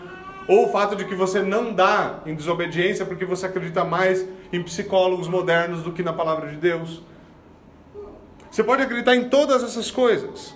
ou 0.47 0.67
o 0.67 0.71
fato 0.71 0.95
de 0.95 1.03
que 1.03 1.13
você 1.13 1.41
não 1.41 1.73
dá 1.73 2.21
em 2.25 2.33
desobediência 2.33 3.05
porque 3.05 3.25
você 3.25 3.45
acredita 3.45 3.83
mais 3.83 4.25
em 4.51 4.63
psicólogos 4.63 5.27
modernos 5.27 5.83
do 5.83 5.91
que 5.91 6.01
na 6.01 6.13
palavra 6.13 6.49
de 6.49 6.55
Deus. 6.55 7.01
Você 8.49 8.63
pode 8.63 8.81
acreditar 8.81 9.15
em 9.15 9.27
todas 9.27 9.61
essas 9.61 9.91
coisas. 9.91 10.55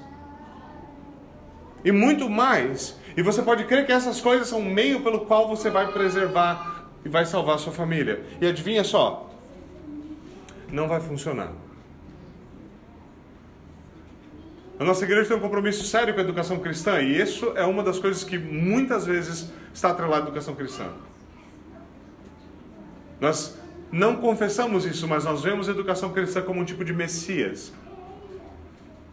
E 1.84 1.92
muito 1.92 2.30
mais. 2.30 2.98
E 3.18 3.22
você 3.22 3.42
pode 3.42 3.66
crer 3.66 3.86
que 3.86 3.92
essas 3.92 4.22
coisas 4.22 4.48
são 4.48 4.60
o 4.60 4.66
meio 4.66 5.02
pelo 5.02 5.26
qual 5.26 5.48
você 5.48 5.70
vai 5.70 5.92
preservar 5.92 6.86
e 7.04 7.10
vai 7.10 7.26
salvar 7.26 7.56
a 7.56 7.58
sua 7.58 7.74
família. 7.74 8.24
E 8.40 8.48
adivinha 8.48 8.84
só? 8.84 9.30
Não 10.72 10.88
vai 10.88 11.02
funcionar. 11.02 11.52
A 14.82 14.84
nossa 14.84 15.04
igreja 15.06 15.28
tem 15.28 15.38
um 15.38 15.40
compromisso 15.40 15.86
sério 15.86 16.12
com 16.12 16.20
a 16.20 16.24
educação 16.24 16.58
cristã 16.58 17.00
e 17.00 17.22
isso 17.22 17.54
é 17.56 17.64
uma 17.64 17.84
das 17.84 18.00
coisas 18.00 18.24
que 18.24 18.36
muitas 18.36 19.06
vezes 19.06 19.52
está 19.72 19.92
atrelado 19.92 20.24
à 20.24 20.26
educação 20.26 20.56
cristã. 20.56 20.88
Nós 23.20 23.60
não 23.92 24.16
confessamos 24.16 24.84
isso, 24.84 25.08
mas 25.08 25.24
nós 25.24 25.44
vemos 25.44 25.70
a 25.70 25.72
educação 25.72 26.12
cristã 26.12 26.42
como 26.42 26.60
um 26.60 26.66
tipo 26.66 26.84
de 26.84 26.94
messias. 26.94 27.72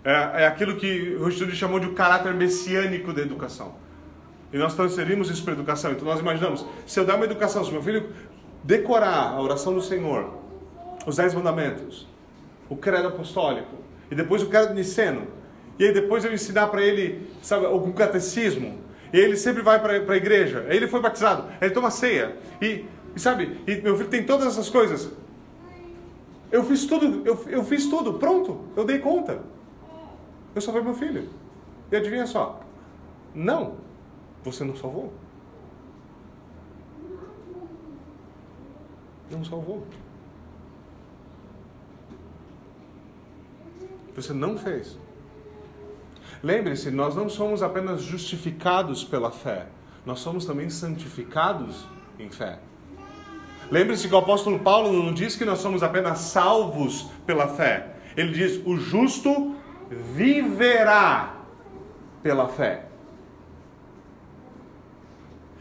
É, 0.02 0.44
é 0.44 0.46
aquilo 0.46 0.76
que 0.76 1.14
o 1.16 1.24
Rushd 1.24 1.54
chamou 1.54 1.78
de 1.78 1.86
o 1.88 1.92
caráter 1.92 2.32
messiânico 2.32 3.12
da 3.12 3.20
educação. 3.20 3.74
E 4.50 4.56
nós 4.56 4.74
transferimos 4.74 5.28
isso 5.28 5.44
para 5.44 5.52
a 5.52 5.56
educação. 5.56 5.92
Então 5.92 6.06
nós 6.06 6.20
imaginamos, 6.20 6.64
se 6.86 6.98
eu 6.98 7.04
der 7.04 7.14
uma 7.14 7.26
educação, 7.26 7.62
se 7.62 7.70
meu 7.70 7.82
filho 7.82 8.08
decorar 8.64 9.34
a 9.34 9.38
oração 9.42 9.74
do 9.74 9.82
Senhor, 9.82 10.32
os 11.04 11.16
dez 11.16 11.34
mandamentos, 11.34 12.08
o 12.70 12.76
credo 12.76 13.08
apostólico, 13.08 13.76
e 14.10 14.14
depois 14.14 14.42
o 14.42 14.46
credo 14.46 14.72
niceno, 14.72 15.36
e 15.78 15.84
aí 15.84 15.92
depois 15.92 16.24
eu 16.24 16.32
ensinar 16.32 16.66
para 16.68 16.82
ele, 16.82 17.30
sabe, 17.42 17.66
algum 17.66 17.92
catecismo, 17.92 18.78
e 19.12 19.18
ele 19.18 19.36
sempre 19.36 19.62
vai 19.62 19.80
para 19.80 19.92
a 19.92 20.16
igreja, 20.16 20.66
ele 20.68 20.88
foi 20.88 21.00
batizado, 21.00 21.44
ele 21.60 21.70
toma 21.70 21.90
ceia, 21.90 22.36
e, 22.60 22.84
e 23.14 23.20
sabe, 23.20 23.60
e 23.66 23.76
meu 23.76 23.96
filho 23.96 24.08
tem 24.08 24.24
todas 24.24 24.46
essas 24.46 24.68
coisas. 24.68 25.10
Eu 26.50 26.64
fiz 26.64 26.86
tudo, 26.86 27.26
eu, 27.26 27.44
eu 27.48 27.64
fiz 27.64 27.86
tudo, 27.86 28.14
pronto, 28.14 28.64
eu 28.76 28.84
dei 28.84 28.98
conta. 28.98 29.42
Eu 30.54 30.60
salvei 30.60 30.82
meu 30.82 30.94
filho. 30.94 31.28
E 31.92 31.96
adivinha 31.96 32.26
só? 32.26 32.60
Não, 33.34 33.76
você 34.42 34.64
não 34.64 34.74
salvou. 34.74 35.12
Não 39.30 39.44
salvou. 39.44 39.86
Você 44.14 44.32
não 44.32 44.56
fez. 44.58 44.98
Lembre-se, 46.42 46.90
nós 46.90 47.16
não 47.16 47.28
somos 47.28 47.62
apenas 47.62 48.02
justificados 48.02 49.04
pela 49.04 49.30
fé, 49.30 49.66
nós 50.06 50.20
somos 50.20 50.44
também 50.44 50.70
santificados 50.70 51.84
em 52.18 52.30
fé. 52.30 52.58
Lembre-se 53.70 54.08
que 54.08 54.14
o 54.14 54.18
apóstolo 54.18 54.58
Paulo 54.58 54.92
não 54.92 55.12
diz 55.12 55.36
que 55.36 55.44
nós 55.44 55.58
somos 55.58 55.82
apenas 55.82 56.20
salvos 56.20 57.10
pela 57.26 57.48
fé. 57.48 57.94
Ele 58.16 58.32
diz: 58.32 58.60
o 58.64 58.76
justo 58.78 59.54
viverá 59.90 61.36
pela 62.22 62.48
fé. 62.48 62.86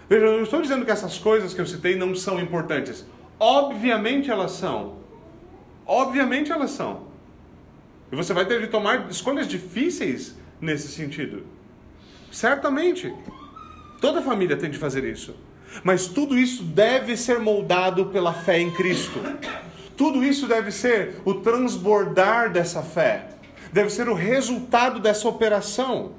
Veja, 0.09 0.25
eu 0.25 0.37
não 0.37 0.43
estou 0.43 0.61
dizendo 0.61 0.85
que 0.85 0.91
essas 0.91 1.17
coisas 1.17 1.53
que 1.53 1.59
eu 1.59 1.65
citei 1.65 1.95
não 1.97 2.15
são 2.15 2.39
importantes. 2.39 3.05
Obviamente 3.37 4.31
elas 4.31 4.51
são. 4.51 4.95
Obviamente 5.85 6.51
elas 6.51 6.71
são. 6.71 7.07
E 8.11 8.15
você 8.15 8.33
vai 8.33 8.45
ter 8.45 8.61
de 8.61 8.67
tomar 8.67 9.09
escolhas 9.09 9.47
difíceis 9.47 10.37
nesse 10.59 10.87
sentido. 10.87 11.45
Certamente. 12.31 13.13
Toda 13.99 14.21
família 14.21 14.55
tem 14.55 14.69
de 14.69 14.77
fazer 14.77 15.03
isso. 15.03 15.35
Mas 15.83 16.07
tudo 16.07 16.37
isso 16.37 16.63
deve 16.63 17.17
ser 17.17 17.39
moldado 17.39 18.07
pela 18.07 18.33
fé 18.33 18.59
em 18.59 18.71
Cristo. 18.71 19.19
Tudo 19.95 20.23
isso 20.23 20.47
deve 20.47 20.71
ser 20.71 21.15
o 21.25 21.35
transbordar 21.35 22.51
dessa 22.51 22.81
fé. 22.81 23.29
Deve 23.73 23.89
ser 23.89 24.07
o 24.07 24.13
resultado 24.13 24.99
dessa 24.99 25.27
operação. 25.27 26.13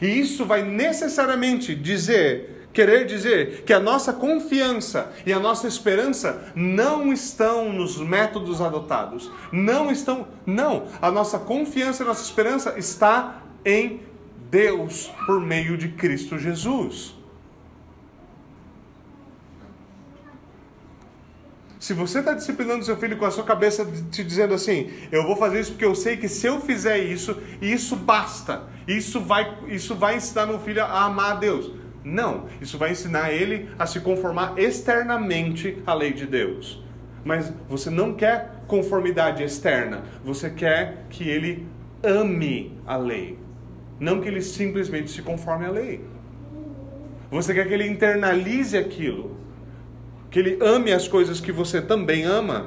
E 0.00 0.06
isso 0.06 0.44
vai 0.44 0.62
necessariamente 0.62 1.74
dizer, 1.74 2.57
querer 2.72 3.06
dizer, 3.06 3.64
que 3.64 3.72
a 3.72 3.80
nossa 3.80 4.12
confiança 4.12 5.12
e 5.26 5.32
a 5.32 5.40
nossa 5.40 5.66
esperança 5.66 6.52
não 6.54 7.12
estão 7.12 7.72
nos 7.72 7.96
métodos 7.98 8.60
adotados. 8.60 9.30
Não 9.52 9.90
estão, 9.90 10.28
não. 10.46 10.86
A 11.00 11.10
nossa 11.10 11.38
confiança 11.38 12.02
e 12.02 12.04
a 12.04 12.08
nossa 12.08 12.22
esperança 12.22 12.78
está 12.78 13.42
em 13.64 14.00
Deus 14.50 15.10
por 15.26 15.40
meio 15.40 15.76
de 15.76 15.88
Cristo 15.88 16.38
Jesus. 16.38 17.18
Se 21.78 21.94
você 21.94 22.18
está 22.18 22.32
disciplinando 22.34 22.84
seu 22.84 22.96
filho 22.96 23.16
com 23.16 23.24
a 23.24 23.30
sua 23.30 23.44
cabeça 23.44 23.86
te 24.10 24.24
dizendo 24.24 24.52
assim, 24.52 24.90
eu 25.12 25.24
vou 25.24 25.36
fazer 25.36 25.60
isso 25.60 25.72
porque 25.72 25.84
eu 25.84 25.94
sei 25.94 26.16
que 26.16 26.28
se 26.28 26.46
eu 26.46 26.60
fizer 26.60 26.98
isso, 26.98 27.40
isso 27.62 27.94
basta. 27.94 28.64
Isso 28.86 29.20
vai, 29.20 29.56
isso 29.68 29.94
vai 29.94 30.16
ensinar 30.16 30.46
meu 30.46 30.58
filho 30.58 30.82
a 30.82 31.04
amar 31.04 31.32
a 31.32 31.34
Deus. 31.36 31.70
Não, 32.08 32.46
isso 32.58 32.78
vai 32.78 32.92
ensinar 32.92 33.32
ele 33.32 33.68
a 33.78 33.84
se 33.84 34.00
conformar 34.00 34.58
externamente 34.58 35.82
à 35.86 35.92
lei 35.92 36.12
de 36.12 36.26
Deus. 36.26 36.82
Mas 37.22 37.52
você 37.68 37.90
não 37.90 38.14
quer 38.14 38.62
conformidade 38.66 39.42
externa, 39.42 40.02
você 40.24 40.48
quer 40.48 41.04
que 41.10 41.28
ele 41.28 41.68
ame 42.02 42.78
a 42.86 42.96
lei, 42.96 43.38
não 44.00 44.20
que 44.20 44.28
ele 44.28 44.40
simplesmente 44.40 45.10
se 45.10 45.20
conforme 45.20 45.66
à 45.66 45.70
lei. 45.70 46.02
Você 47.30 47.52
quer 47.52 47.68
que 47.68 47.74
ele 47.74 47.86
internalize 47.86 48.76
aquilo 48.76 49.36
que 50.30 50.38
ele 50.38 50.58
ame 50.62 50.92
as 50.92 51.06
coisas 51.06 51.40
que 51.40 51.52
você 51.52 51.80
também 51.80 52.24
ama. 52.24 52.66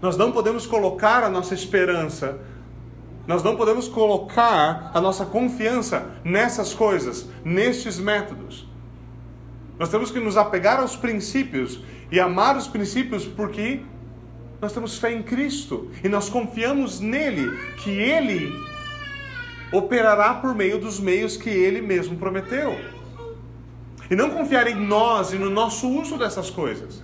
Nós 0.00 0.16
não 0.16 0.32
podemos 0.32 0.66
colocar 0.66 1.22
a 1.22 1.30
nossa 1.30 1.54
esperança, 1.54 2.38
nós 3.26 3.42
não 3.42 3.56
podemos 3.56 3.88
colocar 3.88 4.90
a 4.94 5.00
nossa 5.00 5.26
confiança 5.26 6.10
nessas 6.24 6.72
coisas, 6.72 7.28
nestes 7.44 7.98
métodos. 7.98 8.68
Nós 9.78 9.88
temos 9.88 10.10
que 10.10 10.20
nos 10.20 10.36
apegar 10.36 10.80
aos 10.80 10.96
princípios 10.96 11.80
e 12.10 12.20
amar 12.20 12.56
os 12.56 12.68
princípios 12.68 13.24
porque 13.26 13.80
nós 14.60 14.72
temos 14.72 14.98
fé 14.98 15.12
em 15.12 15.22
Cristo 15.22 15.90
e 16.02 16.08
nós 16.08 16.28
confiamos 16.28 17.00
nele, 17.00 17.50
que 17.78 17.90
ele 17.90 18.52
operará 19.72 20.34
por 20.34 20.54
meio 20.54 20.78
dos 20.78 21.00
meios 21.00 21.36
que 21.36 21.50
ele 21.50 21.82
mesmo 21.82 22.16
prometeu. 22.16 22.78
E 24.08 24.14
não 24.14 24.30
confiar 24.30 24.68
em 24.68 24.76
nós 24.76 25.32
e 25.32 25.36
no 25.36 25.50
nosso 25.50 25.88
uso 25.88 26.16
dessas 26.16 26.48
coisas. 26.48 27.02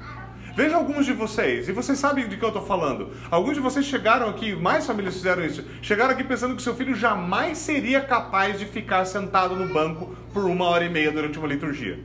Veja 0.55 0.77
alguns 0.77 1.07
de 1.07 1.15
vocês, 1.15 1.69
e 1.69 1.73
vocês 1.73 1.99
sabem 1.99 2.29
de 2.29 2.37
que 2.37 2.45
eu 2.45 2.49
estou 2.49 2.65
falando. 2.65 3.11
Alguns 3.31 3.55
de 3.55 3.61
vocês 3.61 3.87
chegaram 3.87 4.29
aqui, 4.29 4.55
mais 4.55 4.87
famílias 4.87 5.15
fizeram 5.15 5.45
isso, 5.45 5.65
chegaram 5.81 6.11
aqui 6.13 6.23
pensando 6.23 6.55
que 6.55 6.63
seu 6.63 6.75
filho 6.75 6.95
jamais 6.95 7.57
seria 7.57 8.03
capaz 8.03 8.59
de 8.59 8.67
ficar 8.67 9.07
sentado 9.07 9.57
no 9.57 9.73
banco 9.73 10.15
por 10.33 10.45
uma 10.45 10.67
hora 10.67 10.85
e 10.85 10.91
meia 10.91 11.11
durante 11.11 11.39
uma 11.39 11.49
liturgia. 11.49 12.01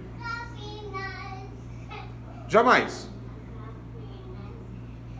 Jamais. 2.47 3.09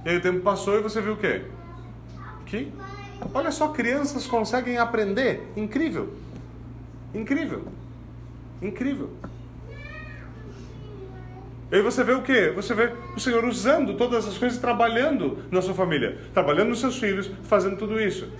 E 0.05 0.09
aí 0.09 0.15
o 0.15 0.21
tempo 0.21 0.39
passou 0.39 0.77
e 0.77 0.81
você 0.81 1.01
viu 1.01 1.13
o 1.13 1.17
quê? 1.17 1.43
Que, 2.45 2.71
olha 3.33 3.51
só, 3.51 3.67
crianças 3.67 4.25
conseguem 4.25 4.77
aprender. 4.77 5.51
Incrível. 5.57 6.13
Incrível. 7.13 7.65
Incrível. 8.61 9.11
E 11.69 11.75
aí 11.75 11.81
você 11.81 12.03
vê 12.03 12.13
o 12.13 12.21
quê? 12.21 12.51
Você 12.55 12.73
vê 12.73 12.93
o 13.15 13.19
Senhor 13.19 13.43
usando 13.43 13.95
todas 13.95 14.23
essas 14.23 14.37
coisas, 14.37 14.57
trabalhando 14.57 15.39
na 15.51 15.61
sua 15.61 15.73
família, 15.73 16.17
trabalhando 16.33 16.69
nos 16.69 16.79
seus 16.79 16.97
filhos, 16.97 17.29
fazendo 17.43 17.75
tudo 17.75 17.99
isso. 17.99 18.31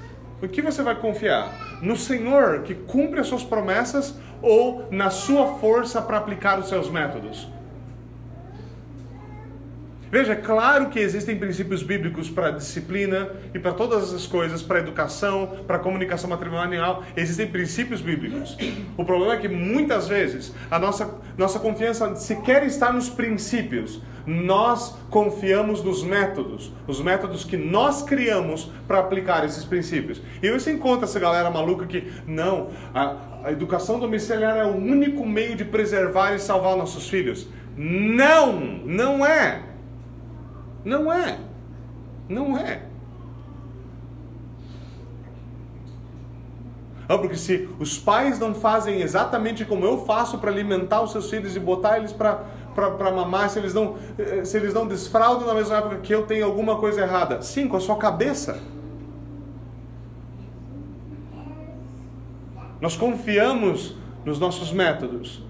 O 0.42 0.48
que 0.48 0.62
você 0.62 0.82
vai 0.82 0.96
confiar? 0.96 1.80
No 1.82 1.98
Senhor 1.98 2.62
que 2.62 2.74
cumpre 2.74 3.20
as 3.20 3.28
suas 3.28 3.44
promessas 3.44 4.18
ou 4.42 4.88
na 4.92 5.10
sua 5.10 5.58
força 5.58 6.02
para 6.02 6.18
aplicar 6.18 6.58
os 6.60 6.70
seus 6.70 6.90
métodos? 6.90 7.48
Veja, 10.10 10.34
é 10.34 10.36
claro 10.36 10.90
que 10.90 11.00
existem 11.00 11.38
princípios 11.38 11.84
bíblicos 11.84 12.30
para 12.30 12.52
disciplina 12.52 13.30
e 13.54 13.60
para 13.60 13.74
todas 13.74 14.04
essas 14.04 14.26
coisas, 14.26 14.62
para 14.62 14.80
educação, 14.80 15.60
para 15.68 15.80
comunicação 15.80 16.30
matrimonial, 16.30 17.04
existem 17.16 17.48
princípios 17.48 18.00
bíblicos. 18.00 18.58
O 18.96 19.04
problema 19.04 19.34
é 19.34 19.38
que 19.38 19.50
muitas 19.50 20.08
vezes 20.08 20.54
a 20.72 20.80
nossa, 20.80 21.14
nossa 21.38 21.60
confiança 21.60 22.16
sequer 22.16 22.66
está 22.66 22.92
nos 22.92 23.10
princípios, 23.10 24.02
nós 24.26 24.98
confiamos 25.10 25.82
nos 25.82 26.04
métodos, 26.04 26.72
os 26.86 27.02
métodos 27.02 27.46
que 27.46 27.56
nós 27.56 28.02
criamos 28.02 28.70
para 28.88 29.00
aplicar 29.00 29.46
esses 29.46 29.64
princípios. 29.64 30.22
E 30.42 30.52
você 30.52 30.72
encontra 30.72 31.06
essa 31.06 31.20
galera 31.20 31.50
maluca 31.50 31.86
que, 31.86 32.12
não, 32.26 32.70
a, 32.94 33.16
a 33.46 33.52
educação 33.52 34.00
domiciliar 34.00 34.58
é 34.58 34.66
o 34.66 34.76
único 34.76 35.26
meio 35.26 35.56
de 35.56 35.64
preservar 35.64 36.34
e 36.34 36.40
salvar 36.40 36.76
nossos 36.76 37.10
filhos. 37.10 37.48
Não, 37.78 38.60
não 38.86 39.26
é. 39.26 39.64
Não 40.88 41.12
é. 41.12 41.38
Não 42.30 42.58
é. 42.58 42.82
Ah, 47.10 47.18
porque 47.18 47.36
se 47.36 47.68
os 47.78 48.00
pais 48.00 48.40
não 48.40 48.54
fazem 48.54 49.02
exatamente 49.02 49.66
como 49.66 49.84
eu 49.84 50.06
faço 50.06 50.38
para 50.38 50.50
alimentar 50.50 51.02
os 51.02 51.12
seus 51.12 51.30
filhos 51.30 51.58
e 51.58 51.60
botar 51.60 51.98
eles 51.98 52.14
para 52.14 53.12
mamar, 53.12 53.50
se 53.50 53.60
eles, 53.60 53.74
não, 53.74 53.98
eh, 54.18 54.46
se 54.46 54.56
eles 54.56 54.74
não 54.74 54.88
desfraudam 54.88 55.46
na 55.46 55.54
mesma 55.54 55.76
época 55.76 55.98
que 55.98 56.16
eu, 56.16 56.26
tenho 56.26 56.46
alguma 56.46 56.78
coisa 56.78 57.02
errada. 57.02 57.42
Sim, 57.42 57.68
com 57.68 57.76
a 57.76 57.82
sua 57.82 57.98
cabeça. 57.98 58.62
Nós 62.80 62.96
confiamos 62.96 63.94
nos 64.24 64.40
nossos 64.40 64.72
métodos, 64.72 65.44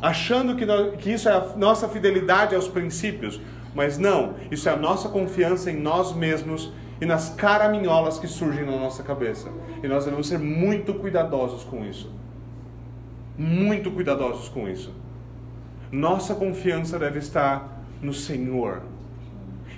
achando 0.00 0.56
que, 0.56 0.66
nós, 0.66 0.96
que 0.96 1.12
isso 1.12 1.28
é 1.28 1.32
a 1.32 1.56
nossa 1.56 1.88
fidelidade 1.88 2.54
aos 2.54 2.66
princípios, 2.66 3.40
mas 3.74 3.98
não, 3.98 4.34
isso 4.50 4.68
é 4.68 4.72
a 4.72 4.76
nossa 4.76 5.08
confiança 5.08 5.70
em 5.70 5.76
nós 5.76 6.14
mesmos 6.14 6.72
e 7.00 7.06
nas 7.06 7.30
caraminholas 7.30 8.18
que 8.18 8.28
surgem 8.28 8.64
na 8.64 8.76
nossa 8.76 9.02
cabeça. 9.02 9.48
E 9.82 9.88
nós 9.88 10.04
devemos 10.04 10.28
ser 10.28 10.38
muito 10.38 10.94
cuidadosos 10.94 11.64
com 11.64 11.84
isso. 11.84 12.12
Muito 13.36 13.90
cuidadosos 13.90 14.48
com 14.48 14.68
isso. 14.68 14.94
Nossa 15.90 16.34
confiança 16.34 16.98
deve 16.98 17.18
estar 17.18 17.82
no 18.00 18.14
Senhor 18.14 18.82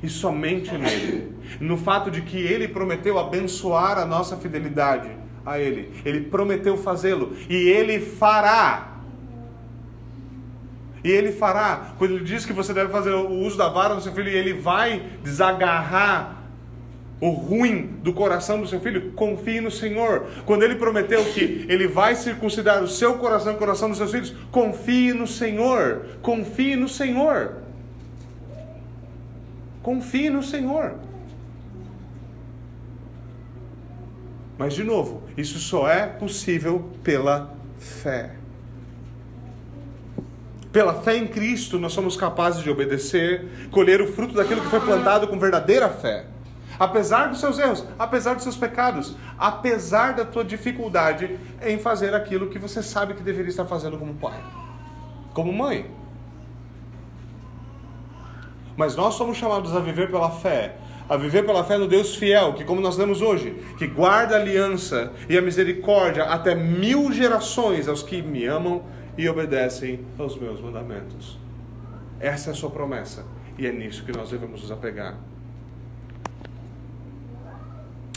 e 0.03 0.09
somente 0.09 0.77
nele. 0.77 1.35
No 1.61 1.77
fato 1.77 2.11
de 2.11 2.21
que 2.23 2.37
ele 2.37 2.69
prometeu 2.69 3.19
abençoar 3.19 3.99
a 3.99 4.05
nossa 4.05 4.37
fidelidade 4.37 5.11
a 5.47 5.59
ele. 5.59 5.93
Ele 6.05 6.21
prometeu 6.23 6.77
fazê-lo 6.77 7.35
e 7.49 7.55
ele 7.55 8.01
fará. 8.01 8.94
E 11.05 11.11
ele 11.11 11.33
fará. 11.33 11.93
Quando 11.99 12.15
ele 12.15 12.25
diz 12.25 12.47
que 12.47 12.53
você 12.53 12.73
deve 12.73 12.91
fazer 12.91 13.13
o 13.13 13.29
uso 13.29 13.59
da 13.59 13.69
vara 13.69 13.95
do 13.95 14.01
seu 14.01 14.13
filho 14.13 14.31
e 14.31 14.35
ele 14.35 14.55
vai 14.55 15.05
desagarrar 15.23 16.43
o 17.21 17.31
ruim 17.31 17.99
do 18.03 18.13
coração 18.13 18.61
do 18.61 18.67
seu 18.67 18.81
filho, 18.81 19.13
confie 19.13 19.61
no 19.61 19.71
Senhor. 19.71 20.27
Quando 20.47 20.63
ele 20.63 20.77
prometeu 20.77 21.23
que 21.27 21.67
ele 21.69 21.87
vai 21.87 22.15
circuncidar 22.15 22.83
o 22.83 22.89
seu 22.89 23.19
coração 23.19 23.53
e 23.53 23.57
o 23.57 23.59
coração 23.59 23.89
dos 23.89 23.99
seus 23.99 24.11
filhos, 24.11 24.35
confie 24.51 25.13
no 25.13 25.27
Senhor. 25.27 26.07
Confie 26.23 26.75
no 26.75 26.89
Senhor. 26.89 27.57
Confie 29.83 30.31
no 30.31 30.43
Senhor. 30.43 30.95
Mas, 34.57 34.73
de 34.73 34.85
novo, 34.85 35.23
isso 35.37 35.59
só 35.59 35.89
é 35.89 36.07
possível 36.07 36.91
pela 37.03 37.55
fé. 37.79 38.44
Pela 40.75 40.93
fé 40.93 41.17
em 41.17 41.29
Cristo, 41.29 41.79
nós 41.79 41.93
somos 41.93 42.17
capazes 42.17 42.61
de 42.61 42.69
obedecer, 42.69 43.69
colher 43.71 44.01
o 44.01 44.09
fruto 44.13 44.35
daquilo 44.35 44.61
que 44.61 44.67
foi 44.67 44.81
plantado 44.81 45.29
com 45.29 45.39
verdadeira 45.39 45.89
fé. 45.89 46.27
Apesar 46.77 47.29
dos 47.29 47.39
seus 47.39 47.61
erros, 47.61 47.87
apesar 47.97 48.35
dos 48.35 48.43
seus 48.43 48.57
pecados, 48.57 49.15
apesar 49.39 50.15
da 50.15 50.25
tua 50.25 50.45
dificuldade 50.45 51.39
em 51.63 51.79
fazer 51.79 52.13
aquilo 52.13 52.49
que 52.49 52.59
você 52.59 52.83
sabe 52.83 53.15
que 53.15 53.23
deveria 53.23 53.51
estar 53.51 53.67
fazendo 53.67 53.97
como 53.97 54.15
pai, 54.15 54.41
como 55.33 55.53
mãe. 55.53 55.89
Mas 58.77 58.97
nós 58.97 59.15
somos 59.15 59.37
chamados 59.37 59.77
a 59.77 59.79
viver 59.79 60.11
pela 60.11 60.33
fé, 60.33 60.75
a 61.09 61.17
viver 61.17 61.47
pela 61.47 61.63
fé 61.63 61.79
no 61.79 61.87
Deus 61.87 62.17
fiel, 62.17 62.55
que 62.55 62.65
como 62.65 62.81
nós 62.81 62.97
lemos 62.97 63.23
hoje, 63.23 63.63
que 63.79 63.87
guarda 63.87 64.35
a 64.35 64.41
aliança 64.41 65.13
e 65.29 65.39
a 65.39 65.41
misericórdia 65.41 66.25
até 66.25 66.53
mil 66.53 67.13
gerações 67.13 67.87
aos 67.87 68.03
que 68.03 68.21
me 68.21 68.45
amam 68.45 68.83
e 69.17 69.29
obedecem 69.29 70.05
aos 70.19 70.37
meus 70.39 70.61
mandamentos. 70.61 71.39
Essa 72.21 72.51
é 72.51 72.53
a 72.53 72.55
sua 72.55 72.71
promessa 72.71 73.25
e 73.59 73.67
é 73.67 73.73
nisso 73.73 74.05
que 74.05 74.13
nós 74.13 74.31
devemos 74.31 74.63
nos 74.63 74.71
apegar. 74.71 75.17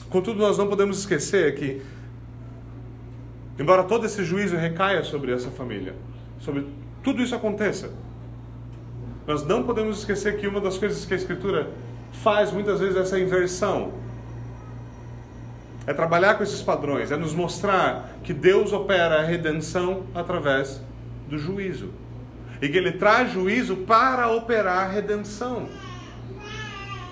Contudo, 0.10 0.40
nós 0.40 0.58
não 0.58 0.68
podemos 0.68 1.00
esquecer 1.00 1.54
que, 1.56 1.82
embora 3.60 3.84
todo 3.84 4.06
esse 4.06 4.24
juízo 4.24 4.56
recaia 4.56 5.04
sobre 5.04 5.34
essa 5.34 5.52
família, 5.52 5.94
sobre 6.40 6.66
tudo 7.04 7.22
isso 7.22 7.36
aconteça, 7.36 7.92
nós 9.28 9.46
não 9.46 9.64
podemos 9.64 10.00
esquecer 10.00 10.38
que 10.38 10.48
uma 10.48 10.62
das 10.62 10.78
coisas 10.78 11.04
que 11.06 11.14
a 11.14 11.18
Escritura 11.18 11.70
faz 12.14 12.52
muitas 12.52 12.80
vezes 12.80 12.96
é 12.96 13.02
essa 13.02 13.20
inversão. 13.20 13.92
É 15.86 15.94
trabalhar 15.94 16.36
com 16.36 16.44
esses 16.44 16.62
padrões, 16.62 17.12
é 17.12 17.18
nos 17.18 17.34
mostrar 17.34 18.18
que 18.24 18.34
Deus 18.34 18.72
opera 18.72 19.20
a 19.20 19.24
redenção 19.24 20.04
através 20.16 20.82
do 21.28 21.38
juízo. 21.38 21.94
E 22.62 22.70
que 22.70 22.78
Ele 22.78 22.94
traz 22.94 23.32
juízo 23.32 23.78
para 23.78 24.30
operar 24.30 24.88
a 24.88 24.92
redenção. 24.92 25.70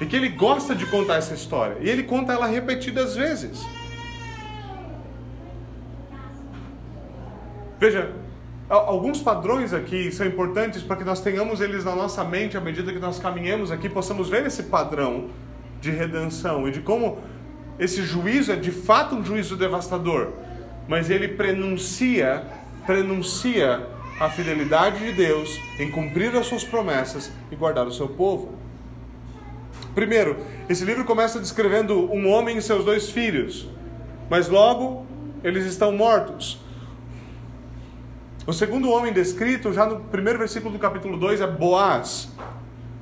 E 0.01 0.05
que 0.05 0.16
Ele 0.16 0.30
gosta 0.30 0.76
de 0.76 0.86
contar 0.86 1.16
essa 1.16 1.34
história. 1.34 1.78
E 1.82 1.89
Ele 1.89 2.03
conta 2.03 2.34
ela 2.34 2.47
repetidas 2.47 3.16
vezes. 3.16 3.66
Veja, 7.80 8.13
Alguns 8.68 9.22
padrões 9.22 9.74
aqui 9.74 10.11
são 10.11 10.26
importantes 10.26 10.82
para 10.82 10.95
que 10.95 11.03
nós 11.03 11.22
tenhamos 11.22 11.61
eles 11.61 11.86
na 11.86 11.95
nossa 11.95 12.24
mente 12.24 12.57
à 12.57 12.59
medida 12.61 12.91
que 12.91 12.97
nós 12.97 13.20
caminhamos 13.20 13.72
aqui, 13.72 13.88
possamos 13.88 14.28
ver 14.28 14.43
esse 14.47 14.63
padrão 14.63 15.30
de 15.80 15.91
redenção 15.91 16.68
e 16.68 16.72
de 16.72 16.82
como 16.82 17.20
esse 17.78 18.01
juízo 18.01 18.51
é 18.51 18.55
de 18.55 18.72
fato 18.72 19.13
um 19.13 19.24
juízo 19.24 19.55
devastador, 19.55 20.32
mas 20.88 21.11
ele 21.11 21.28
prenuncia, 21.28 22.43
prenuncia 22.88 23.86
a 24.20 24.30
fidelidade 24.30 24.99
de 24.99 25.11
Deus 25.11 25.59
em 25.80 25.91
cumprir 25.91 26.36
as 26.36 26.45
suas 26.45 26.63
promessas 26.63 27.32
e 27.51 27.55
guardar 27.55 27.86
o 27.86 27.91
seu 27.91 28.07
povo. 28.07 28.53
Primeiro, 29.93 30.38
esse 30.70 30.86
livro 30.86 31.03
começa 31.05 31.39
descrevendo 31.39 32.11
um 32.11 32.30
homem 32.30 32.57
e 32.57 32.61
seus 32.61 32.86
dois 32.86 33.09
filhos, 33.09 33.70
mas 34.30 34.47
logo 34.47 35.05
eles 35.43 35.66
estão 35.66 35.91
mortos. 35.91 36.59
O 38.47 38.53
segundo 38.53 38.89
homem 38.91 39.11
descrito, 39.11 39.74
já 39.74 39.86
no 39.86 40.01
primeiro 40.01 40.39
versículo 40.39 40.72
do 40.72 40.80
capítulo 40.80 41.18
2, 41.18 41.41
é 41.41 41.47
Boaz. 41.47 42.32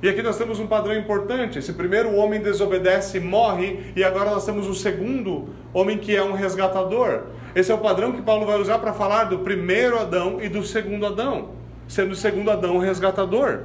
E 0.02 0.08
aqui 0.08 0.22
nós 0.22 0.36
temos 0.36 0.58
um 0.58 0.66
padrão 0.66 0.94
importante. 0.94 1.58
Esse 1.58 1.72
primeiro 1.72 2.14
homem 2.14 2.40
desobedece 2.40 3.18
e 3.18 3.20
morre, 3.20 3.92
e 3.94 4.02
agora 4.02 4.30
nós 4.30 4.44
temos 4.44 4.66
o 4.66 4.74
segundo 4.74 5.50
homem 5.72 5.98
que 5.98 6.14
é 6.14 6.22
um 6.22 6.32
resgatador. 6.32 7.24
Esse 7.54 7.70
é 7.70 7.74
o 7.74 7.78
padrão 7.78 8.12
que 8.12 8.22
Paulo 8.22 8.46
vai 8.46 8.60
usar 8.60 8.78
para 8.78 8.92
falar 8.92 9.24
do 9.24 9.38
primeiro 9.38 9.98
Adão 9.98 10.42
e 10.42 10.48
do 10.48 10.64
segundo 10.64 11.06
Adão, 11.06 11.50
sendo 11.86 12.12
o 12.12 12.16
segundo 12.16 12.50
Adão 12.50 12.76
o 12.76 12.80
resgatador. 12.80 13.64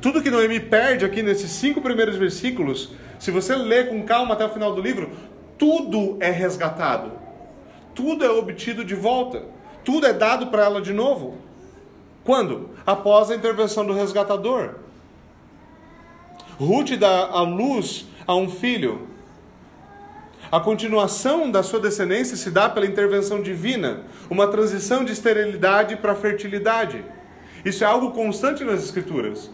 Tudo 0.00 0.22
que 0.22 0.30
Noemi 0.30 0.60
perde 0.60 1.04
aqui 1.04 1.22
nesses 1.22 1.50
cinco 1.50 1.80
primeiros 1.80 2.16
versículos, 2.16 2.92
se 3.18 3.30
você 3.30 3.56
ler 3.56 3.88
com 3.88 4.04
calma 4.04 4.34
até 4.34 4.44
o 4.44 4.50
final 4.50 4.72
do 4.74 4.80
livro, 4.80 5.10
tudo 5.58 6.16
é 6.20 6.30
resgatado, 6.30 7.10
tudo 7.94 8.24
é 8.24 8.30
obtido 8.30 8.84
de 8.84 8.94
volta 8.94 9.42
tudo 9.88 10.06
é 10.06 10.12
dado 10.12 10.48
para 10.48 10.66
ela 10.66 10.82
de 10.82 10.92
novo. 10.92 11.38
Quando? 12.22 12.68
Após 12.84 13.30
a 13.30 13.34
intervenção 13.34 13.86
do 13.86 13.94
resgatador. 13.94 14.74
Ruth 16.58 16.90
dá 16.98 17.26
a 17.26 17.40
luz 17.40 18.04
a 18.26 18.34
um 18.34 18.50
filho. 18.50 19.08
A 20.50 20.58
continuação 20.58 21.50
da 21.50 21.62
sua 21.62 21.78
descendência 21.78 22.34
se 22.34 22.50
dá 22.50 22.70
pela 22.70 22.86
intervenção 22.86 23.42
divina, 23.42 24.04
uma 24.30 24.48
transição 24.48 25.04
de 25.04 25.12
esterilidade 25.12 25.96
para 25.96 26.14
fertilidade. 26.14 27.04
Isso 27.64 27.84
é 27.84 27.86
algo 27.86 28.12
constante 28.12 28.64
nas 28.64 28.82
Escrituras. 28.82 29.50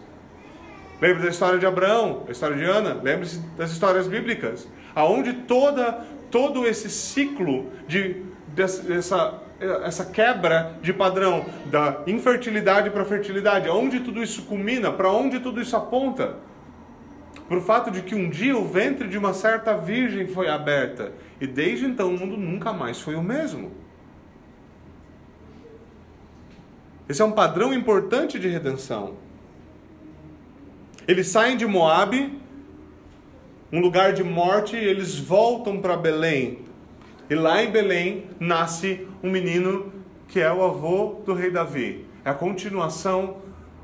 Lembre 1.01 1.23
da 1.23 1.29
história 1.29 1.59
de 1.59 1.65
Abraão, 1.65 2.23
da 2.25 2.31
história 2.31 2.55
de 2.55 2.63
Ana, 2.63 2.93
lembre-se 3.03 3.39
das 3.57 3.71
histórias 3.71 4.07
bíblicas, 4.07 4.67
aonde 4.95 5.33
toda 5.33 6.05
todo 6.31 6.65
esse 6.65 6.89
ciclo 6.89 7.69
de 7.87 8.23
dessa 8.47 9.41
essa 9.85 10.05
quebra 10.05 10.77
de 10.81 10.91
padrão 10.91 11.45
da 11.67 12.01
infertilidade 12.07 12.89
para 12.89 13.03
a 13.03 13.05
fertilidade, 13.05 13.69
aonde 13.69 14.01
tudo 14.01 14.21
isso 14.21 14.43
culmina, 14.43 14.91
para 14.91 15.09
onde 15.09 15.39
tudo 15.39 15.61
isso 15.61 15.75
aponta? 15.75 16.35
Para 17.47 17.57
o 17.57 17.61
fato 17.61 17.91
de 17.91 18.01
que 18.01 18.15
um 18.15 18.29
dia 18.29 18.57
o 18.57 18.67
ventre 18.67 19.07
de 19.07 19.17
uma 19.17 19.33
certa 19.33 19.77
virgem 19.77 20.27
foi 20.27 20.49
aberta 20.49 21.13
e 21.39 21.45
desde 21.45 21.85
então 21.85 22.13
o 22.13 22.19
mundo 22.19 22.37
nunca 22.37 22.73
mais 22.73 22.99
foi 22.99 23.15
o 23.15 23.23
mesmo. 23.23 23.71
Esse 27.07 27.21
é 27.21 27.25
um 27.25 27.31
padrão 27.31 27.71
importante 27.71 28.39
de 28.39 28.47
redenção. 28.47 29.15
Eles 31.07 31.27
saem 31.27 31.55
de 31.55 31.67
Moabe, 31.67 32.41
um 33.71 33.79
lugar 33.79 34.13
de 34.13 34.23
morte, 34.23 34.75
e 34.75 34.83
eles 34.83 35.19
voltam 35.19 35.79
para 35.79 35.95
Belém, 35.95 36.65
e 37.29 37.35
lá 37.35 37.63
em 37.63 37.69
Belém 37.69 38.25
nasce 38.39 39.07
um 39.21 39.29
menino 39.29 39.93
que 40.27 40.39
é 40.39 40.51
o 40.51 40.63
avô 40.63 41.21
do 41.25 41.33
rei 41.33 41.51
Davi. 41.51 42.05
É 42.23 42.29
a 42.29 42.33
continuação 42.33 43.37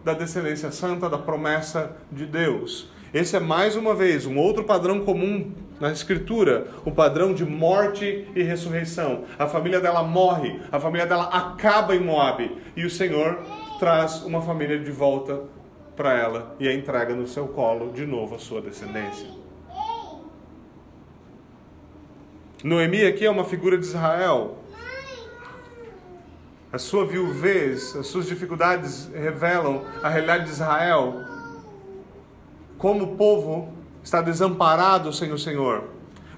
da 0.04 0.14
descendência 0.14 0.72
santa, 0.72 1.08
da 1.08 1.18
promessa 1.18 1.96
de 2.12 2.26
Deus. 2.26 2.91
Esse 3.14 3.36
é 3.36 3.40
mais 3.42 3.76
uma 3.76 3.94
vez 3.94 4.26
um 4.26 4.38
outro 4.38 4.64
padrão 4.64 5.02
comum 5.04 5.52
na 5.82 5.92
Escritura, 5.92 6.68
o 6.86 6.92
padrão 6.92 7.34
de 7.34 7.44
morte 7.44 8.26
e 8.34 8.42
ressurreição. 8.42 9.26
A 9.38 9.48
família 9.48 9.82
dela 9.82 10.02
morre, 10.02 10.62
a 10.72 10.80
família 10.80 11.06
dela 11.06 11.26
acaba 11.26 11.94
em 11.94 12.00
Moabe 12.00 12.56
e 12.74 12.86
o 12.86 12.90
Senhor 12.90 13.38
traz 13.80 14.24
uma 14.24 14.42
família 14.42 14.80
de 14.80 14.92
volta 14.92 15.42
para 15.96 16.18
ela 16.18 16.56
e 16.58 16.70
a 16.70 16.74
entrega 16.74 17.14
no 17.14 17.28
seu 17.28 17.50
colo 17.50 17.92
de 17.92 18.06
novo 18.06 18.36
a 18.36 18.40
sua 18.40 18.62
descendência. 18.62 19.28
Noemi 22.64 23.04
aqui 23.04 23.26
é 23.26 23.30
uma 23.30 23.44
figura 23.44 23.78
de 23.78 23.84
Israel. 23.84 24.60
A 26.72 26.78
sua 26.78 27.06
viuvez, 27.06 27.94
as 27.98 28.08
suas 28.08 28.26
dificuldades 28.26 29.10
revelam 29.14 29.84
a 30.02 30.08
realidade 30.08 30.46
de 30.46 30.52
Israel. 30.52 31.31
Como 32.82 33.04
o 33.04 33.16
povo 33.16 33.72
está 34.04 34.24
desamparado 34.24 35.14
sem 35.14 35.32
o 35.32 35.38
Senhor. 35.38 35.84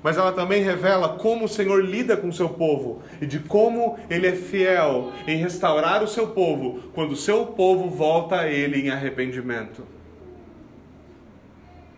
mas 0.03 0.17
ela 0.17 0.33
também 0.33 0.61
revela 0.61 1.15
como 1.17 1.45
o 1.45 1.47
Senhor 1.47 1.81
lida 1.81 2.17
com 2.17 2.27
o 2.27 2.33
seu 2.33 2.49
povo 2.49 3.01
e 3.21 3.25
de 3.25 3.39
como 3.39 3.97
ele 4.09 4.27
é 4.27 4.33
fiel 4.33 5.13
em 5.25 5.37
restaurar 5.37 6.03
o 6.03 6.07
seu 6.09 6.27
povo 6.27 6.91
quando 6.93 7.13
o 7.13 7.15
seu 7.15 7.45
povo 7.45 7.89
volta 7.89 8.41
a 8.41 8.49
ele 8.49 8.81
em 8.81 8.89
arrependimento. 8.89 9.83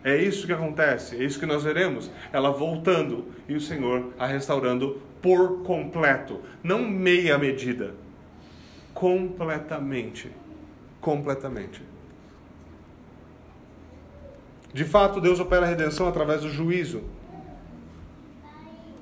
É 0.04 0.16
isso 0.16 0.46
que 0.46 0.52
acontece, 0.52 1.16
é 1.16 1.24
isso 1.24 1.40
que 1.40 1.46
nós 1.46 1.64
veremos. 1.64 2.08
Ela 2.32 2.52
voltando 2.52 3.24
e 3.48 3.54
o 3.54 3.60
Senhor 3.60 4.12
a 4.16 4.24
restaurando 4.24 5.02
por 5.20 5.64
completo, 5.64 6.38
não 6.62 6.78
meia 6.78 7.36
medida, 7.36 7.92
completamente. 8.94 10.30
Completamente. 11.00 11.82
De 14.76 14.84
fato, 14.84 15.22
Deus 15.22 15.40
opera 15.40 15.64
a 15.64 15.68
redenção 15.70 16.06
através 16.06 16.42
do 16.42 16.50
juízo. 16.50 17.02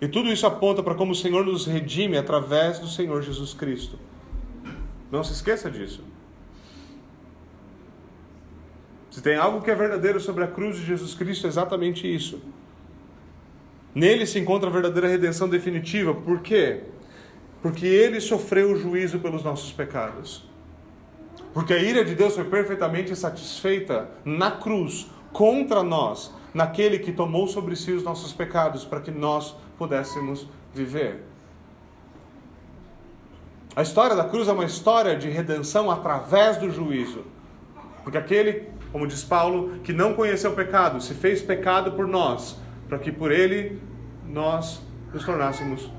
E 0.00 0.06
tudo 0.06 0.28
isso 0.28 0.46
aponta 0.46 0.84
para 0.84 0.94
como 0.94 1.10
o 1.10 1.16
Senhor 1.16 1.44
nos 1.44 1.66
redime 1.66 2.16
através 2.16 2.78
do 2.78 2.86
Senhor 2.86 3.20
Jesus 3.22 3.52
Cristo. 3.52 3.98
Não 5.10 5.24
se 5.24 5.32
esqueça 5.32 5.68
disso. 5.68 6.04
Se 9.10 9.20
tem 9.20 9.34
algo 9.34 9.62
que 9.62 9.68
é 9.68 9.74
verdadeiro 9.74 10.20
sobre 10.20 10.44
a 10.44 10.46
cruz 10.46 10.76
de 10.76 10.86
Jesus 10.86 11.12
Cristo, 11.12 11.48
é 11.48 11.48
exatamente 11.48 12.06
isso. 12.06 12.40
Nele 13.92 14.26
se 14.26 14.38
encontra 14.38 14.70
a 14.70 14.72
verdadeira 14.72 15.08
redenção 15.08 15.48
definitiva. 15.48 16.14
Por 16.14 16.40
quê? 16.40 16.84
Porque 17.60 17.84
ele 17.84 18.20
sofreu 18.20 18.70
o 18.70 18.76
juízo 18.76 19.18
pelos 19.18 19.42
nossos 19.42 19.72
pecados. 19.72 20.48
Porque 21.52 21.74
a 21.74 21.78
ira 21.78 22.04
de 22.04 22.14
Deus 22.14 22.36
foi 22.36 22.44
perfeitamente 22.44 23.16
satisfeita 23.16 24.08
na 24.24 24.52
cruz 24.52 25.12
contra 25.34 25.82
nós, 25.82 26.32
naquele 26.54 27.00
que 27.00 27.12
tomou 27.12 27.48
sobre 27.48 27.74
si 27.74 27.90
os 27.90 28.04
nossos 28.04 28.32
pecados 28.32 28.84
para 28.84 29.00
que 29.00 29.10
nós 29.10 29.56
pudéssemos 29.76 30.48
viver. 30.72 31.24
A 33.74 33.82
história 33.82 34.14
da 34.14 34.24
cruz 34.24 34.46
é 34.46 34.52
uma 34.52 34.64
história 34.64 35.16
de 35.16 35.28
redenção 35.28 35.90
através 35.90 36.56
do 36.56 36.70
juízo. 36.70 37.24
Porque 38.04 38.16
aquele, 38.16 38.68
como 38.92 39.08
diz 39.08 39.24
Paulo, 39.24 39.80
que 39.82 39.92
não 39.92 40.14
conheceu 40.14 40.52
o 40.52 40.54
pecado, 40.54 41.00
se 41.00 41.14
fez 41.14 41.42
pecado 41.42 41.92
por 41.92 42.06
nós, 42.06 42.56
para 42.88 43.00
que 43.00 43.10
por 43.10 43.32
ele 43.32 43.82
nós 44.28 44.80
nos 45.12 45.24
tornássemos 45.24 45.90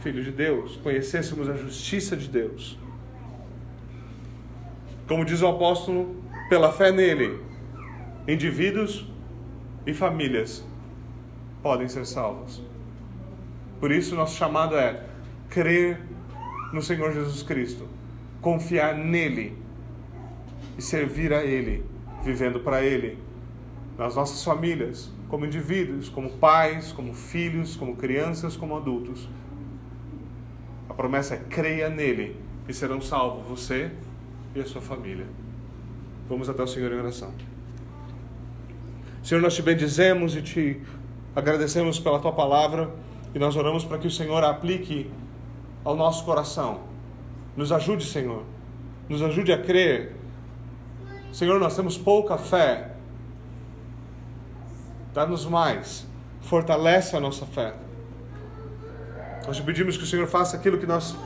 filhos 0.00 0.24
de 0.24 0.32
Deus, 0.32 0.76
conhecêssemos 0.82 1.48
a 1.48 1.54
justiça 1.54 2.16
de 2.16 2.26
Deus. 2.26 2.76
Como 5.06 5.24
diz 5.24 5.40
o 5.42 5.46
apóstolo, 5.46 6.16
pela 6.48 6.72
fé 6.72 6.90
nele, 6.90 7.51
indivíduos 8.26 9.06
e 9.86 9.92
famílias 9.92 10.64
podem 11.62 11.88
ser 11.88 12.04
salvos. 12.06 12.62
Por 13.80 13.90
isso, 13.90 14.14
nosso 14.14 14.36
chamado 14.36 14.76
é 14.76 15.06
crer 15.48 16.00
no 16.72 16.80
Senhor 16.80 17.12
Jesus 17.12 17.42
Cristo, 17.42 17.88
confiar 18.40 18.94
nele 18.94 19.56
e 20.78 20.82
servir 20.82 21.32
a 21.32 21.44
Ele, 21.44 21.84
vivendo 22.22 22.60
para 22.60 22.82
Ele, 22.82 23.18
nas 23.98 24.14
nossas 24.16 24.42
famílias, 24.44 25.10
como 25.28 25.44
indivíduos, 25.44 26.08
como 26.08 26.30
pais, 26.38 26.92
como 26.92 27.12
filhos, 27.14 27.76
como 27.76 27.96
crianças, 27.96 28.56
como 28.56 28.76
adultos. 28.76 29.28
A 30.88 30.94
promessa 30.94 31.34
é 31.34 31.38
creia 31.38 31.88
nele 31.88 32.36
e 32.68 32.72
serão 32.74 33.00
salvos 33.00 33.46
você 33.46 33.90
e 34.54 34.60
a 34.60 34.64
sua 34.64 34.80
família. 34.80 35.26
Vamos 36.28 36.48
até 36.48 36.62
o 36.62 36.66
Senhor 36.66 36.92
em 36.92 36.98
oração. 36.98 37.32
Senhor, 39.22 39.40
nós 39.40 39.54
te 39.54 39.62
bendizemos 39.62 40.34
e 40.34 40.42
te 40.42 40.80
agradecemos 41.34 42.00
pela 42.00 42.18
tua 42.18 42.32
palavra 42.32 42.90
e 43.34 43.38
nós 43.38 43.54
oramos 43.54 43.84
para 43.84 43.98
que 43.98 44.06
o 44.06 44.10
Senhor 44.10 44.42
a 44.42 44.50
aplique 44.50 45.08
ao 45.84 45.94
nosso 45.94 46.24
coração. 46.24 46.80
Nos 47.56 47.70
ajude, 47.70 48.04
Senhor. 48.04 48.42
Nos 49.08 49.22
ajude 49.22 49.52
a 49.52 49.58
crer. 49.58 50.16
Senhor, 51.32 51.60
nós 51.60 51.76
temos 51.76 51.96
pouca 51.96 52.36
fé. 52.36 52.92
Dá-nos 55.14 55.46
mais. 55.46 56.06
Fortalece 56.40 57.16
a 57.16 57.20
nossa 57.20 57.46
fé. 57.46 57.74
Nós 59.46 59.56
te 59.56 59.62
pedimos 59.62 59.96
que 59.96 60.02
o 60.02 60.06
Senhor 60.06 60.26
faça 60.26 60.56
aquilo 60.56 60.78
que 60.78 60.86
nós, 60.86 61.16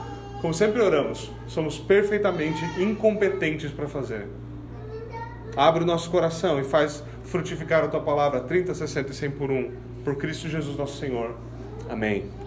como 0.40 0.52
sempre 0.52 0.82
oramos, 0.82 1.30
somos 1.46 1.78
perfeitamente 1.78 2.62
incompetentes 2.80 3.70
para 3.72 3.88
fazer. 3.88 4.28
Abre 5.56 5.82
o 5.82 5.86
nosso 5.86 6.10
coração 6.10 6.60
e 6.60 6.64
faz 6.64 7.02
frutificar 7.24 7.82
a 7.82 7.88
tua 7.88 8.00
palavra 8.00 8.40
30, 8.40 8.74
60 8.74 9.10
e 9.10 9.14
100 9.14 9.30
por 9.30 9.50
um. 9.50 9.72
Por 10.04 10.16
Cristo 10.16 10.48
Jesus 10.48 10.76
nosso 10.76 10.98
Senhor. 10.98 11.34
Amém. 11.88 12.45